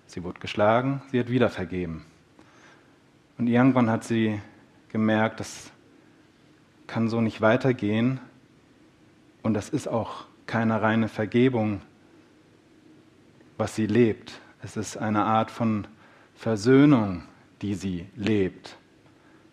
sie 0.07 0.23
wurde 0.25 0.41
geschlagen, 0.41 1.03
sie 1.11 1.21
hat 1.21 1.31
wieder 1.31 1.49
vergeben. 1.49 2.05
Und 3.39 3.47
irgendwann 3.47 3.91
hat 3.91 4.05
sie 4.05 4.41
gemerkt, 4.89 5.41
das 5.41 5.71
kann 6.87 7.09
so 7.09 7.21
nicht 7.21 7.41
weitergehen 7.41 8.21
und 9.43 9.55
das 9.55 9.69
ist 9.69 9.89
auch 9.89 10.27
keine 10.53 10.83
reine 10.83 11.09
Vergebung, 11.09 11.81
was 13.57 13.75
sie 13.75 13.87
lebt. 13.87 14.39
Es 14.63 14.77
ist 14.77 14.99
eine 14.99 15.25
Art 15.25 15.51
von 15.51 15.87
Versöhnung, 16.35 17.23
die 17.63 17.73
sie 17.73 18.07
lebt. 18.17 18.77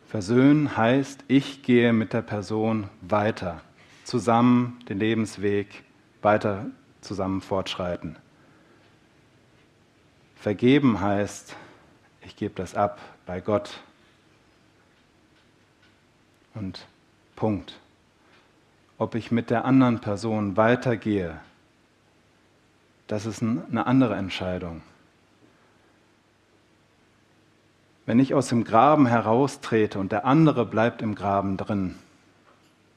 Versöhnen 0.10 0.76
heißt, 0.76 1.24
ich 1.30 1.64
gehe 1.64 1.94
mit 1.94 2.12
der 2.12 2.22
Person 2.22 2.90
weiter, 3.00 3.62
zusammen 4.04 4.80
den 4.90 5.00
Lebensweg 5.00 5.86
weiter 6.22 6.66
zusammen 7.00 7.40
fortschreiten. 7.40 8.18
Vergeben 10.36 11.00
heißt, 11.00 11.56
ich 12.26 12.36
gebe 12.36 12.56
das 12.56 12.76
ab 12.76 13.00
bei 13.26 13.40
Gott. 13.40 13.80
Und 16.56 16.86
Punkt 17.38 17.80
ob 19.00 19.16
ich 19.16 19.32
mit 19.32 19.50
der 19.50 19.66
anderen 19.66 20.02
Person 20.02 20.58
weitergehe, 20.58 21.40
das 23.08 23.26
ist 23.26 23.42
eine 23.42 23.88
andere 23.88 24.16
Entscheidung. 24.16 24.82
Wenn 28.06 28.20
ich 28.20 28.34
aus 28.34 28.50
dem 28.50 28.64
Graben 28.64 29.08
heraustrete 29.08 30.00
und 30.00 30.12
der 30.12 30.26
andere 30.26 30.66
bleibt 30.66 31.02
im 31.02 31.16
Graben 31.16 31.58
drin 31.58 31.96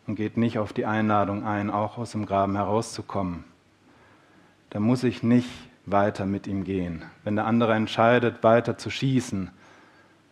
und 0.06 0.16
geht 0.16 0.36
nicht 0.36 0.58
auf 0.58 0.72
die 0.72 0.86
Einladung 0.86 1.46
ein, 1.46 1.70
auch 1.70 1.98
aus 1.98 2.12
dem 2.12 2.26
Graben 2.26 2.56
herauszukommen, 2.56 3.44
dann 4.70 4.82
muss 4.82 5.04
ich 5.04 5.22
nicht 5.22 5.50
weiter 5.86 6.26
mit 6.26 6.46
ihm 6.46 6.64
gehen. 6.64 7.04
Wenn 7.24 7.36
der 7.36 7.46
andere 7.46 7.74
entscheidet, 7.74 8.42
weiter 8.42 8.76
zu 8.76 8.90
schießen, 8.90 9.50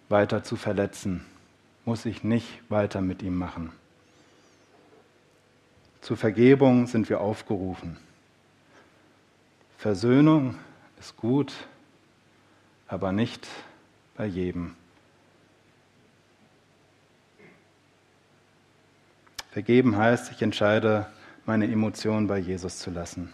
weiter 0.08 0.42
zu 0.42 0.56
verletzen, 0.56 1.24
muss 1.84 2.06
ich 2.06 2.24
nicht 2.24 2.60
weiter 2.68 3.00
mit 3.00 3.22
ihm 3.22 3.36
machen. 3.36 3.72
Zur 6.00 6.16
Vergebung 6.16 6.86
sind 6.86 7.08
wir 7.08 7.20
aufgerufen. 7.20 7.96
Versöhnung 9.78 10.56
ist 10.98 11.16
gut, 11.16 11.52
aber 12.86 13.12
nicht 13.12 13.48
bei 14.16 14.26
jedem. 14.26 14.74
Vergeben 19.50 19.96
heißt, 19.96 20.30
ich 20.30 20.42
entscheide, 20.42 21.06
meine 21.44 21.64
Emotionen 21.70 22.26
bei 22.26 22.38
Jesus 22.38 22.78
zu 22.78 22.90
lassen. 22.90 23.32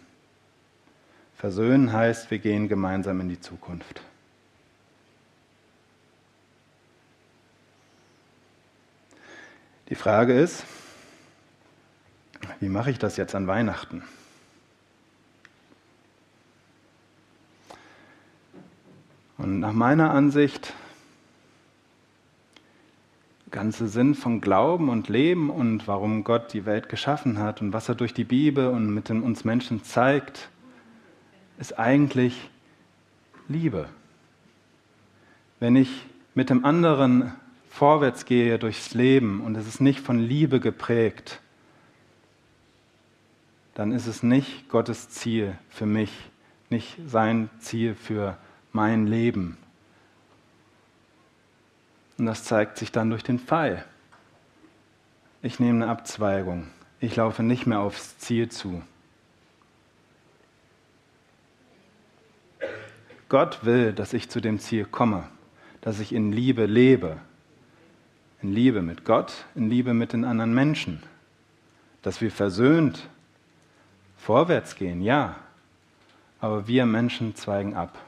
Versöhnen 1.36 1.92
heißt, 1.92 2.30
wir 2.30 2.38
gehen 2.38 2.68
gemeinsam 2.68 3.20
in 3.20 3.28
die 3.28 3.40
Zukunft. 3.40 4.00
Die 9.88 9.94
Frage 9.94 10.32
ist, 10.32 10.64
wie 12.60 12.68
mache 12.68 12.90
ich 12.90 12.98
das 12.98 13.16
jetzt 13.16 13.34
an 13.34 13.46
Weihnachten? 13.46 14.02
Und 19.38 19.60
nach 19.60 19.72
meiner 19.72 20.10
Ansicht, 20.10 20.72
ganze 23.50 23.88
Sinn 23.88 24.14
von 24.14 24.40
Glauben 24.40 24.88
und 24.88 25.08
Leben 25.08 25.50
und 25.50 25.86
warum 25.86 26.24
Gott 26.24 26.52
die 26.52 26.66
Welt 26.66 26.88
geschaffen 26.88 27.38
hat 27.38 27.60
und 27.60 27.72
was 27.72 27.88
er 27.88 27.94
durch 27.94 28.12
die 28.12 28.24
Bibel 28.24 28.68
und 28.68 28.92
mit 28.92 29.10
uns 29.10 29.44
Menschen 29.44 29.84
zeigt, 29.84 30.48
ist 31.58 31.78
eigentlich 31.78 32.50
Liebe. 33.48 33.88
Wenn 35.60 35.76
ich 35.76 36.06
mit 36.34 36.50
dem 36.50 36.64
anderen 36.64 37.32
vorwärts 37.70 38.24
gehe 38.24 38.58
durchs 38.58 38.94
Leben 38.94 39.40
und 39.40 39.54
es 39.54 39.66
ist 39.66 39.80
nicht 39.80 40.00
von 40.00 40.18
Liebe 40.18 40.60
geprägt, 40.60 41.40
dann 43.76 43.92
ist 43.92 44.06
es 44.06 44.22
nicht 44.22 44.70
Gottes 44.70 45.10
Ziel 45.10 45.54
für 45.68 45.84
mich, 45.84 46.10
nicht 46.70 46.96
sein 47.06 47.50
Ziel 47.58 47.94
für 47.94 48.38
mein 48.72 49.06
Leben. 49.06 49.58
Und 52.16 52.24
das 52.24 52.44
zeigt 52.44 52.78
sich 52.78 52.90
dann 52.90 53.10
durch 53.10 53.22
den 53.22 53.38
Pfeil. 53.38 53.84
Ich 55.42 55.60
nehme 55.60 55.84
eine 55.84 55.92
Abzweigung. 55.92 56.68
Ich 57.00 57.16
laufe 57.16 57.42
nicht 57.42 57.66
mehr 57.66 57.80
aufs 57.80 58.16
Ziel 58.16 58.48
zu. 58.48 58.82
Gott 63.28 63.66
will, 63.66 63.92
dass 63.92 64.14
ich 64.14 64.30
zu 64.30 64.40
dem 64.40 64.58
Ziel 64.58 64.86
komme, 64.86 65.28
dass 65.82 66.00
ich 66.00 66.14
in 66.14 66.32
Liebe 66.32 66.64
lebe. 66.64 67.18
In 68.40 68.52
Liebe 68.52 68.80
mit 68.80 69.04
Gott, 69.04 69.44
in 69.54 69.68
Liebe 69.68 69.92
mit 69.92 70.14
den 70.14 70.24
anderen 70.24 70.54
Menschen. 70.54 71.02
Dass 72.00 72.22
wir 72.22 72.30
versöhnt 72.30 73.10
Vorwärts 74.16 74.74
gehen, 74.74 75.02
ja. 75.02 75.36
aber 76.40 76.66
wir 76.66 76.86
Menschen 76.86 77.34
zweigen 77.34 77.74
ab. 77.74 77.98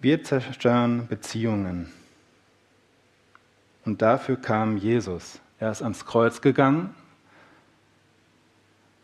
Wir 0.00 0.24
zerstören 0.24 1.06
Beziehungen. 1.08 1.92
Und 3.84 4.00
dafür 4.02 4.36
kam 4.36 4.78
Jesus. 4.78 5.40
Er 5.58 5.70
ist 5.70 5.82
ans 5.82 6.06
Kreuz 6.06 6.40
gegangen. 6.40 6.94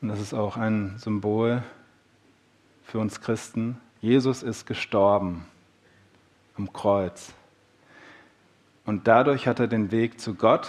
Und 0.00 0.08
das 0.08 0.20
ist 0.20 0.32
auch 0.32 0.56
ein 0.56 0.96
Symbol 0.98 1.62
für 2.84 2.98
uns 2.98 3.20
Christen. 3.20 3.78
Jesus 4.00 4.42
ist 4.42 4.66
gestorben 4.66 5.44
am 6.56 6.72
Kreuz. 6.72 7.34
Und 8.86 9.08
dadurch 9.08 9.48
hat 9.48 9.58
er 9.58 9.66
den 9.66 9.90
Weg 9.90 10.20
zu 10.20 10.34
Gott 10.34 10.68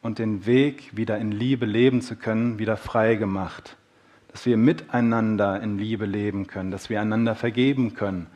und 0.00 0.20
den 0.20 0.46
Weg, 0.46 0.96
wieder 0.96 1.18
in 1.18 1.32
Liebe 1.32 1.66
leben 1.66 2.00
zu 2.00 2.14
können, 2.14 2.60
wieder 2.60 2.76
frei 2.76 3.16
gemacht. 3.16 3.76
Dass 4.28 4.46
wir 4.46 4.56
miteinander 4.56 5.60
in 5.60 5.76
Liebe 5.76 6.06
leben 6.06 6.46
können, 6.46 6.70
dass 6.70 6.88
wir 6.88 7.00
einander 7.00 7.34
vergeben 7.34 7.94
können 7.94 8.28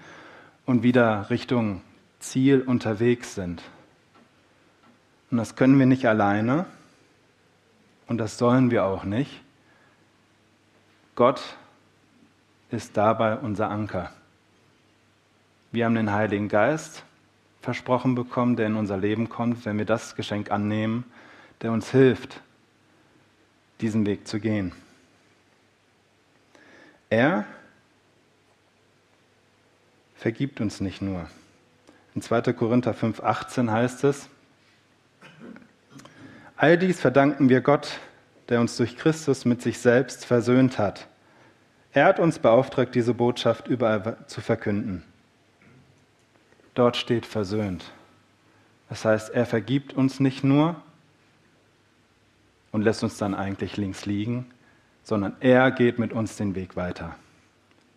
und 0.66 0.82
wieder 0.82 1.30
Richtung 1.30 1.82
Ziel 2.18 2.60
unterwegs 2.60 3.34
sind. 3.36 3.62
Und 5.30 5.38
das 5.38 5.54
können 5.54 5.78
wir 5.78 5.86
nicht 5.86 6.06
alleine 6.06 6.66
und 8.08 8.18
das 8.18 8.38
sollen 8.38 8.70
wir 8.72 8.84
auch 8.84 9.04
nicht. 9.04 9.42
Gott 11.14 11.40
ist 12.70 12.96
dabei 12.96 13.36
unser 13.36 13.70
Anker. 13.70 14.12
Wir 15.70 15.84
haben 15.84 15.94
den 15.94 16.12
Heiligen 16.12 16.48
Geist 16.48 17.04
versprochen 17.66 18.14
bekommen, 18.14 18.54
der 18.54 18.68
in 18.68 18.76
unser 18.76 18.96
Leben 18.96 19.28
kommt, 19.28 19.66
wenn 19.66 19.76
wir 19.76 19.84
das 19.84 20.14
Geschenk 20.14 20.52
annehmen, 20.52 21.04
der 21.62 21.72
uns 21.72 21.90
hilft, 21.90 22.40
diesen 23.80 24.06
Weg 24.06 24.28
zu 24.28 24.38
gehen. 24.38 24.70
Er 27.10 27.44
vergibt 30.14 30.60
uns 30.60 30.80
nicht 30.80 31.02
nur. 31.02 31.28
In 32.14 32.22
2. 32.22 32.52
Korinther 32.52 32.94
5,18 32.94 33.68
heißt 33.68 34.04
es, 34.04 34.28
All 36.56 36.78
dies 36.78 37.00
verdanken 37.00 37.48
wir 37.48 37.62
Gott, 37.62 37.98
der 38.48 38.60
uns 38.60 38.76
durch 38.76 38.96
Christus 38.96 39.44
mit 39.44 39.60
sich 39.60 39.80
selbst 39.80 40.24
versöhnt 40.24 40.78
hat. 40.78 41.08
Er 41.92 42.04
hat 42.04 42.20
uns 42.20 42.38
beauftragt, 42.38 42.94
diese 42.94 43.12
Botschaft 43.12 43.66
überall 43.66 44.18
zu 44.28 44.40
verkünden. 44.40 45.02
Dort 46.76 46.98
steht 46.98 47.24
versöhnt. 47.24 47.90
Das 48.90 49.06
heißt, 49.06 49.30
er 49.30 49.46
vergibt 49.46 49.94
uns 49.94 50.20
nicht 50.20 50.44
nur 50.44 50.76
und 52.70 52.82
lässt 52.82 53.02
uns 53.02 53.16
dann 53.16 53.34
eigentlich 53.34 53.78
links 53.78 54.04
liegen, 54.04 54.46
sondern 55.02 55.34
er 55.40 55.70
geht 55.70 55.98
mit 55.98 56.12
uns 56.12 56.36
den 56.36 56.54
Weg 56.54 56.76
weiter. 56.76 57.16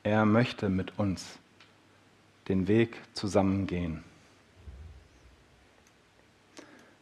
Er 0.04 0.26
möchte 0.26 0.70
mit 0.70 0.98
uns 0.98 1.40
den 2.48 2.70
Weg 2.70 3.02
zusammengehen. 3.14 4.02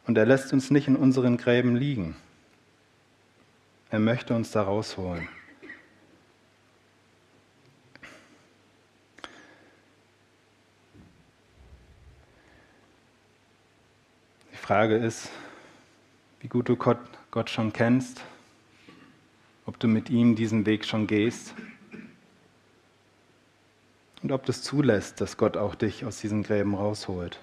Und 0.04 0.18
er 0.18 0.26
lässt 0.26 0.52
uns 0.52 0.72
nicht 0.72 0.88
in 0.88 0.96
unseren 0.96 1.36
Gräben 1.36 1.76
liegen. 1.76 2.16
Er 3.90 4.00
möchte 4.00 4.34
uns 4.34 4.50
da 4.50 4.62
rausholen. 4.62 5.28
Frage 14.68 14.96
ist, 14.96 15.30
wie 16.40 16.48
gut 16.48 16.68
du 16.68 16.76
Gott, 16.76 16.98
Gott 17.30 17.48
schon 17.48 17.72
kennst, 17.72 18.20
ob 19.64 19.80
du 19.80 19.88
mit 19.88 20.10
ihm 20.10 20.36
diesen 20.36 20.66
Weg 20.66 20.84
schon 20.84 21.06
gehst 21.06 21.54
und 24.22 24.30
ob 24.30 24.44
du 24.44 24.52
es 24.52 24.62
zulässt, 24.62 25.22
dass 25.22 25.38
Gott 25.38 25.56
auch 25.56 25.74
dich 25.74 26.04
aus 26.04 26.20
diesen 26.20 26.42
Gräben 26.42 26.74
rausholt. 26.74 27.40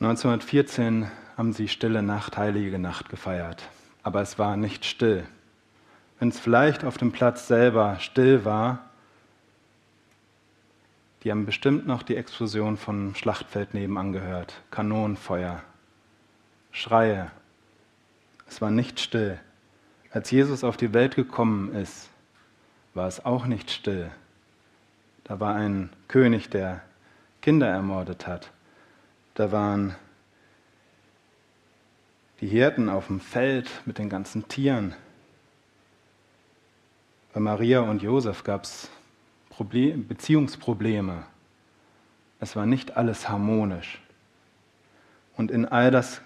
1914 0.00 1.08
haben 1.36 1.52
sie 1.52 1.68
Stille 1.68 2.02
Nacht, 2.02 2.36
Heilige 2.36 2.80
Nacht 2.80 3.08
gefeiert, 3.08 3.62
aber 4.02 4.20
es 4.20 4.36
war 4.36 4.56
nicht 4.56 4.84
still. 4.84 5.28
Wenn 6.18 6.30
es 6.30 6.40
vielleicht 6.40 6.82
auf 6.82 6.98
dem 6.98 7.12
Platz 7.12 7.46
selber 7.46 8.00
still 8.00 8.44
war, 8.44 8.85
die 11.26 11.32
haben 11.32 11.44
bestimmt 11.44 11.88
noch 11.88 12.04
die 12.04 12.14
Explosion 12.14 12.76
vom 12.76 13.16
Schlachtfeld 13.16 13.74
nebenan 13.74 14.12
gehört, 14.12 14.62
Kanonenfeuer, 14.70 15.60
Schreie. 16.70 17.32
Es 18.46 18.60
war 18.60 18.70
nicht 18.70 19.00
still. 19.00 19.40
Als 20.12 20.30
Jesus 20.30 20.62
auf 20.62 20.76
die 20.76 20.94
Welt 20.94 21.16
gekommen 21.16 21.74
ist, 21.74 22.10
war 22.94 23.08
es 23.08 23.24
auch 23.24 23.46
nicht 23.46 23.72
still. 23.72 24.08
Da 25.24 25.40
war 25.40 25.56
ein 25.56 25.90
König, 26.06 26.48
der 26.48 26.82
Kinder 27.42 27.66
ermordet 27.66 28.28
hat. 28.28 28.52
Da 29.34 29.50
waren 29.50 29.96
die 32.40 32.46
Hirten 32.46 32.88
auf 32.88 33.08
dem 33.08 33.18
Feld 33.18 33.68
mit 33.84 33.98
den 33.98 34.08
ganzen 34.08 34.46
Tieren. 34.46 34.94
Bei 37.32 37.40
Maria 37.40 37.80
und 37.80 38.00
Josef 38.00 38.44
gab 38.44 38.62
es 38.62 38.88
Beziehungsprobleme. 39.64 41.24
Es 42.40 42.56
war 42.56 42.66
nicht 42.66 42.96
alles 42.96 43.28
harmonisch. 43.28 44.00
Und 45.36 45.50
in 45.50 45.66
all 45.66 45.90
das 45.90 46.20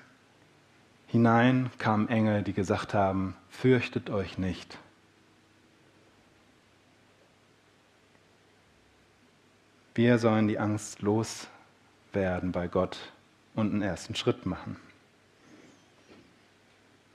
hinein 1.06 1.70
kamen 1.78 2.08
Engel, 2.08 2.42
die 2.42 2.52
gesagt 2.52 2.94
haben, 2.94 3.36
fürchtet 3.48 4.10
euch 4.10 4.38
nicht. 4.38 4.78
Wir 9.94 10.18
sollen 10.18 10.48
die 10.48 10.58
Angst 10.58 11.02
los 11.02 11.48
werden 12.12 12.52
bei 12.52 12.68
Gott 12.68 13.12
und 13.54 13.72
einen 13.72 13.82
ersten 13.82 14.14
Schritt 14.14 14.46
machen. 14.46 14.76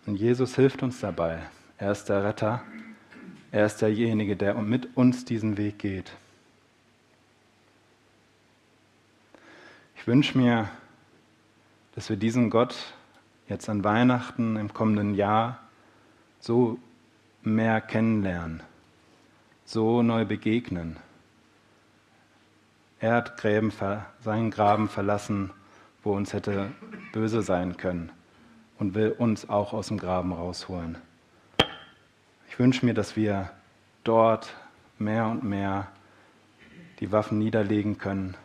Und 0.06 0.18
Jesus 0.18 0.56
hilft 0.56 0.84
uns 0.84 1.00
dabei. 1.00 1.40
Er 1.78 1.92
ist 1.92 2.06
der 2.06 2.24
Retter. 2.24 2.62
Er 3.56 3.66
ist 3.66 3.82
derjenige, 3.82 4.36
der 4.36 4.56
mit 4.56 4.98
uns 4.98 5.24
diesen 5.24 5.56
Weg 5.56 5.80
geht. 5.80 6.12
Ich 9.96 10.06
wünsche 10.06 10.38
mir, 10.38 10.68
dass 11.94 12.10
wir 12.10 12.18
diesen 12.18 12.50
Gott 12.50 12.76
jetzt 13.48 13.70
an 13.70 13.86
Weihnachten 13.86 14.58
im 14.58 14.74
kommenden 14.74 15.16
Jahr 15.16 15.62
so 16.42 16.78
mehr 17.44 17.80
kennenlernen, 17.80 18.62
so 19.64 20.04
neu 20.04 20.26
begegnen 20.26 20.98
er 23.06 23.14
hat 23.14 23.38
Gräben, 23.38 23.72
seinen 24.20 24.50
Graben 24.50 24.90
verlassen, 24.90 25.52
wo 26.04 26.14
uns 26.14 26.34
hätte 26.34 26.72
böse 27.14 27.44
sein 27.44 27.78
können 27.78 28.12
und 28.80 28.96
will 28.96 29.12
uns 29.12 29.48
auch 29.48 29.74
aus 29.74 29.90
dem 29.90 30.00
Graben 30.00 30.34
rausholen. 30.34 30.98
Ich 32.56 32.60
wünsche 32.60 32.86
mir, 32.86 32.94
dass 32.94 33.18
wir 33.18 33.52
dort 34.06 34.56
mehr 34.98 35.28
und 35.28 35.44
mehr 35.44 35.92
die 37.02 37.12
Waffen 37.12 37.38
niederlegen 37.38 37.98
können, 37.98 38.38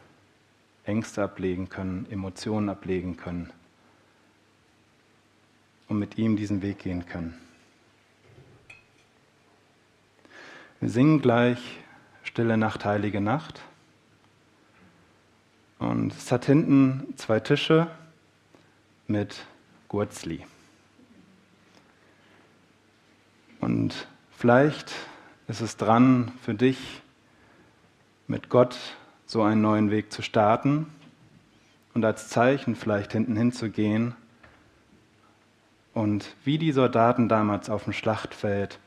Ängste 0.83 1.23
ablegen 1.23 1.69
können, 1.69 2.11
Emotionen 2.11 2.71
ablegen 2.71 3.17
können 3.17 3.53
und 5.87 6.01
mit 6.01 6.19
ihm 6.19 6.35
diesen 6.35 6.61
Weg 6.61 6.81
gehen 6.81 7.07
können. 7.07 7.41
Wir 10.81 10.89
singen 10.89 11.23
gleich 11.23 11.79
Stille 12.25 12.57
Nacht, 12.57 12.85
heilige 12.85 13.21
Nacht. 13.21 13.61
Und 15.79 16.13
es 16.15 16.33
hat 16.33 16.47
hinten 16.47 17.15
zwei 17.17 17.39
Tische 17.39 17.89
mit 19.07 19.47
Gurzli. 19.87 20.45
Und 23.61 24.09
vielleicht 24.31 24.93
ist 25.49 25.61
es 25.61 25.77
dran 25.77 26.33
für 26.43 26.55
dich, 26.55 27.03
mit 28.27 28.49
Gott 28.49 28.77
so 29.27 29.43
einen 29.43 29.61
neuen 29.61 29.91
Weg 29.91 30.13
zu 30.13 30.23
starten 30.23 30.87
und 31.95 32.05
als 32.05 32.29
Zeichen 32.29 32.77
vielleicht 32.77 33.13
hinten 33.13 33.37
hinzugehen 33.37 34.15
und 35.95 36.35
wie 36.45 36.59
die 36.59 36.73
Soldaten 36.73 37.29
damals 37.29 37.69
auf 37.69 37.85
dem 37.85 37.93
Schlachtfeld 37.93 38.79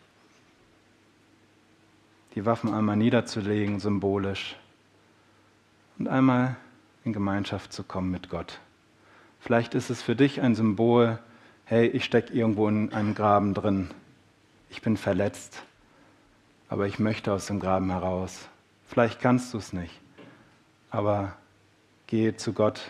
die 2.36 2.45
Waffen 2.45 2.74
einmal 2.74 2.95
niederzulegen, 2.95 3.80
symbolisch, 3.80 4.55
und 5.99 6.07
einmal 6.07 6.55
in 7.03 7.13
Gemeinschaft 7.13 7.71
zu 7.71 7.84
kommen 7.84 8.09
mit 8.09 8.30
Gott. 8.30 8.59
Vielleicht 9.39 9.76
ist 9.76 9.89
es 9.89 10.01
für 10.01 10.15
dich 10.15 10.41
ein 10.41 10.55
Symbol, 10.55 11.19
hey, 11.65 11.86
ich 11.88 12.05
stecke 12.05 12.34
irgendwo 12.34 12.67
in 12.67 12.91
einem 12.93 13.13
Graben 13.13 13.53
drin, 13.53 13.89
ich 14.74 14.82
bin 14.82 14.97
verletzt, 14.97 15.61
aber 16.67 16.88
ich 16.88 16.97
möchte 16.97 17.32
aus 17.32 17.45
dem 17.45 17.59
Graben 17.59 17.91
heraus. 17.91 18.49
Vielleicht 18.88 19.21
kannst 19.21 19.53
du 19.53 19.59
es 19.59 19.71
nicht, 19.71 20.01
aber 20.89 21.38
gehe 22.07 22.36
zu 22.38 22.53
Gott 22.53 22.82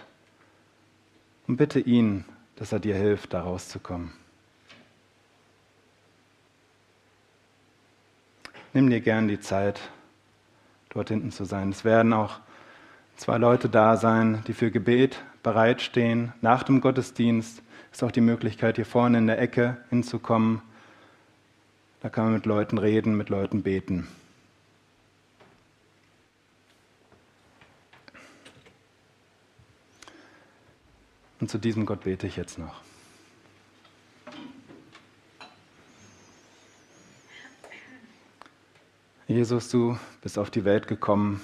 Und 1.45 1.57
bitte 1.57 1.81
ihn, 1.81 2.23
dass 2.55 2.71
er 2.71 2.79
dir 2.79 2.95
hilft, 2.95 3.33
da 3.33 3.41
rauszukommen. 3.41 4.13
Nimm 8.71 8.89
dir 8.89 9.01
gern 9.01 9.27
die 9.27 9.41
Zeit, 9.41 9.81
dort 10.87 11.09
hinten 11.09 11.33
zu 11.33 11.43
sein. 11.43 11.69
Es 11.69 11.83
werden 11.83 12.13
auch 12.13 12.39
zwei 13.17 13.37
Leute 13.37 13.67
da 13.67 13.97
sein, 13.97 14.41
die 14.47 14.53
für 14.53 14.71
Gebet 14.71 15.21
bereitstehen. 15.43 16.31
Nach 16.39 16.63
dem 16.63 16.79
Gottesdienst 16.79 17.61
ist 17.91 18.03
auch 18.03 18.11
die 18.11 18.21
Möglichkeit, 18.21 18.77
hier 18.77 18.85
vorne 18.85 19.17
in 19.17 19.27
der 19.27 19.39
Ecke 19.39 19.75
hinzukommen. 19.89 20.61
Da 22.03 22.09
kann 22.09 22.25
man 22.25 22.33
mit 22.33 22.45
Leuten 22.45 22.77
reden, 22.77 23.15
mit 23.15 23.29
Leuten 23.29 23.63
beten. 23.63 24.09
Und 31.39 31.49
zu 31.49 31.57
diesem 31.57 31.85
Gott 31.85 32.03
bete 32.03 32.27
ich 32.27 32.35
jetzt 32.35 32.59
noch. 32.59 32.81
Jesus, 39.25 39.69
du 39.69 39.97
bist 40.21 40.37
auf 40.37 40.51
die 40.51 40.65
Welt 40.65 40.89
gekommen, 40.89 41.39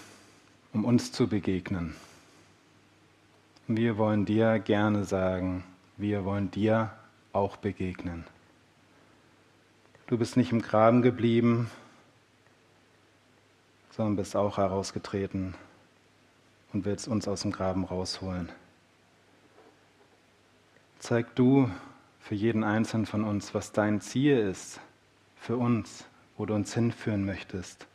um 0.73 0.83
uns 0.83 1.13
zu 1.13 1.27
begegnen. 1.27 1.95
Wir 3.67 3.97
wollen 3.97 4.25
dir 4.25 4.59
gerne 4.59 5.05
sagen, 5.05 5.63
wir 5.95 6.25
wollen 6.25 6.51
dir 6.51 6.91
auch 7.31 7.55
begegnen. 7.55 8.25
Du 10.09 10.17
bist 10.17 10.37
nicht 10.37 10.51
im 10.51 10.63
Graben 10.63 11.03
geblieben, 11.03 11.69
sondern 13.91 14.15
bist 14.15 14.35
auch 14.35 14.57
herausgetreten 14.57 15.53
und 16.73 16.83
willst 16.83 17.07
uns 17.07 17.27
aus 17.27 17.43
dem 17.43 17.51
Graben 17.51 17.83
rausholen. 17.83 18.49
Zeig 20.97 21.35
du 21.35 21.69
für 22.21 22.33
jeden 22.33 22.63
Einzelnen 22.63 23.05
von 23.05 23.23
uns, 23.23 23.53
was 23.53 23.71
dein 23.71 24.01
Ziel 24.01 24.39
ist 24.39 24.79
für 25.35 25.57
uns, 25.57 26.05
wo 26.37 26.47
du 26.47 26.55
uns 26.55 26.73
hinführen 26.73 27.23
möchtest. 27.23 27.85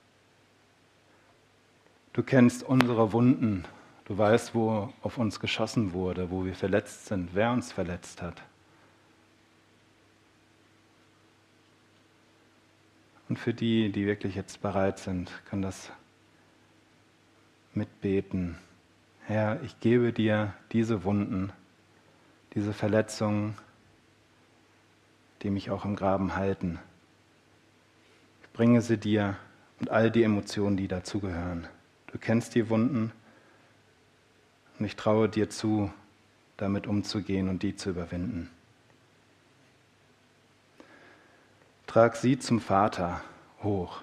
Du 2.12 2.22
kennst 2.22 2.62
unsere 2.62 3.12
Wunden. 3.12 3.64
Du 4.04 4.16
weißt, 4.16 4.54
wo 4.54 4.92
auf 5.02 5.18
uns 5.18 5.40
geschossen 5.40 5.92
wurde, 5.92 6.30
wo 6.30 6.44
wir 6.44 6.54
verletzt 6.54 7.06
sind, 7.06 7.30
wer 7.32 7.50
uns 7.50 7.72
verletzt 7.72 8.22
hat. 8.22 8.40
Und 13.35 13.41
für 13.41 13.53
die, 13.53 13.91
die 13.91 14.07
wirklich 14.07 14.37
jetzt 14.37 14.62
bereit 14.62 15.01
sind, 15.01 15.28
kann 15.51 15.61
das 15.61 15.91
mitbeten. 17.74 18.57
Herr, 19.26 19.61
ich 19.64 19.80
gebe 19.80 20.12
dir 20.12 20.55
diese 20.70 21.03
Wunden, 21.03 21.53
diese 22.55 22.72
Verletzungen, 22.72 23.59
die 25.43 25.51
mich 25.51 25.68
auch 25.72 25.85
im 25.85 25.97
Graben 25.97 26.37
halten. 26.37 26.78
Ich 28.45 28.51
bringe 28.53 28.80
sie 28.82 28.99
dir 28.99 29.37
und 29.80 29.91
all 29.91 30.12
die 30.12 30.22
Emotionen, 30.22 30.76
die 30.76 30.87
dazugehören. 30.87 31.66
Du 32.12 32.18
kennst 32.18 32.55
die 32.55 32.70
Wunden 32.70 33.11
und 34.78 34.87
ich 34.87 34.95
traue 34.95 35.28
dir 35.28 35.51
zu, 35.51 35.93
damit 36.57 36.87
umzugehen 36.87 37.49
und 37.49 37.64
die 37.64 37.74
zu 37.74 37.91
überwinden. 37.91 38.49
Trag 41.95 42.16
sie 42.16 42.36
zum 42.36 42.61
Vater 42.61 43.20
hoch 43.62 44.03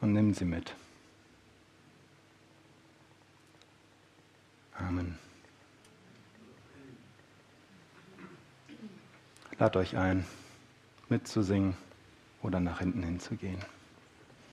und 0.00 0.12
nimm 0.12 0.32
sie 0.32 0.44
mit. 0.44 0.72
Amen. 4.76 5.18
Lad 9.58 9.74
euch 9.74 9.96
ein, 9.96 10.24
mitzusingen 11.08 11.76
oder 12.40 12.60
nach 12.60 12.78
hinten 12.78 13.02
hinzugehen. 13.02 13.58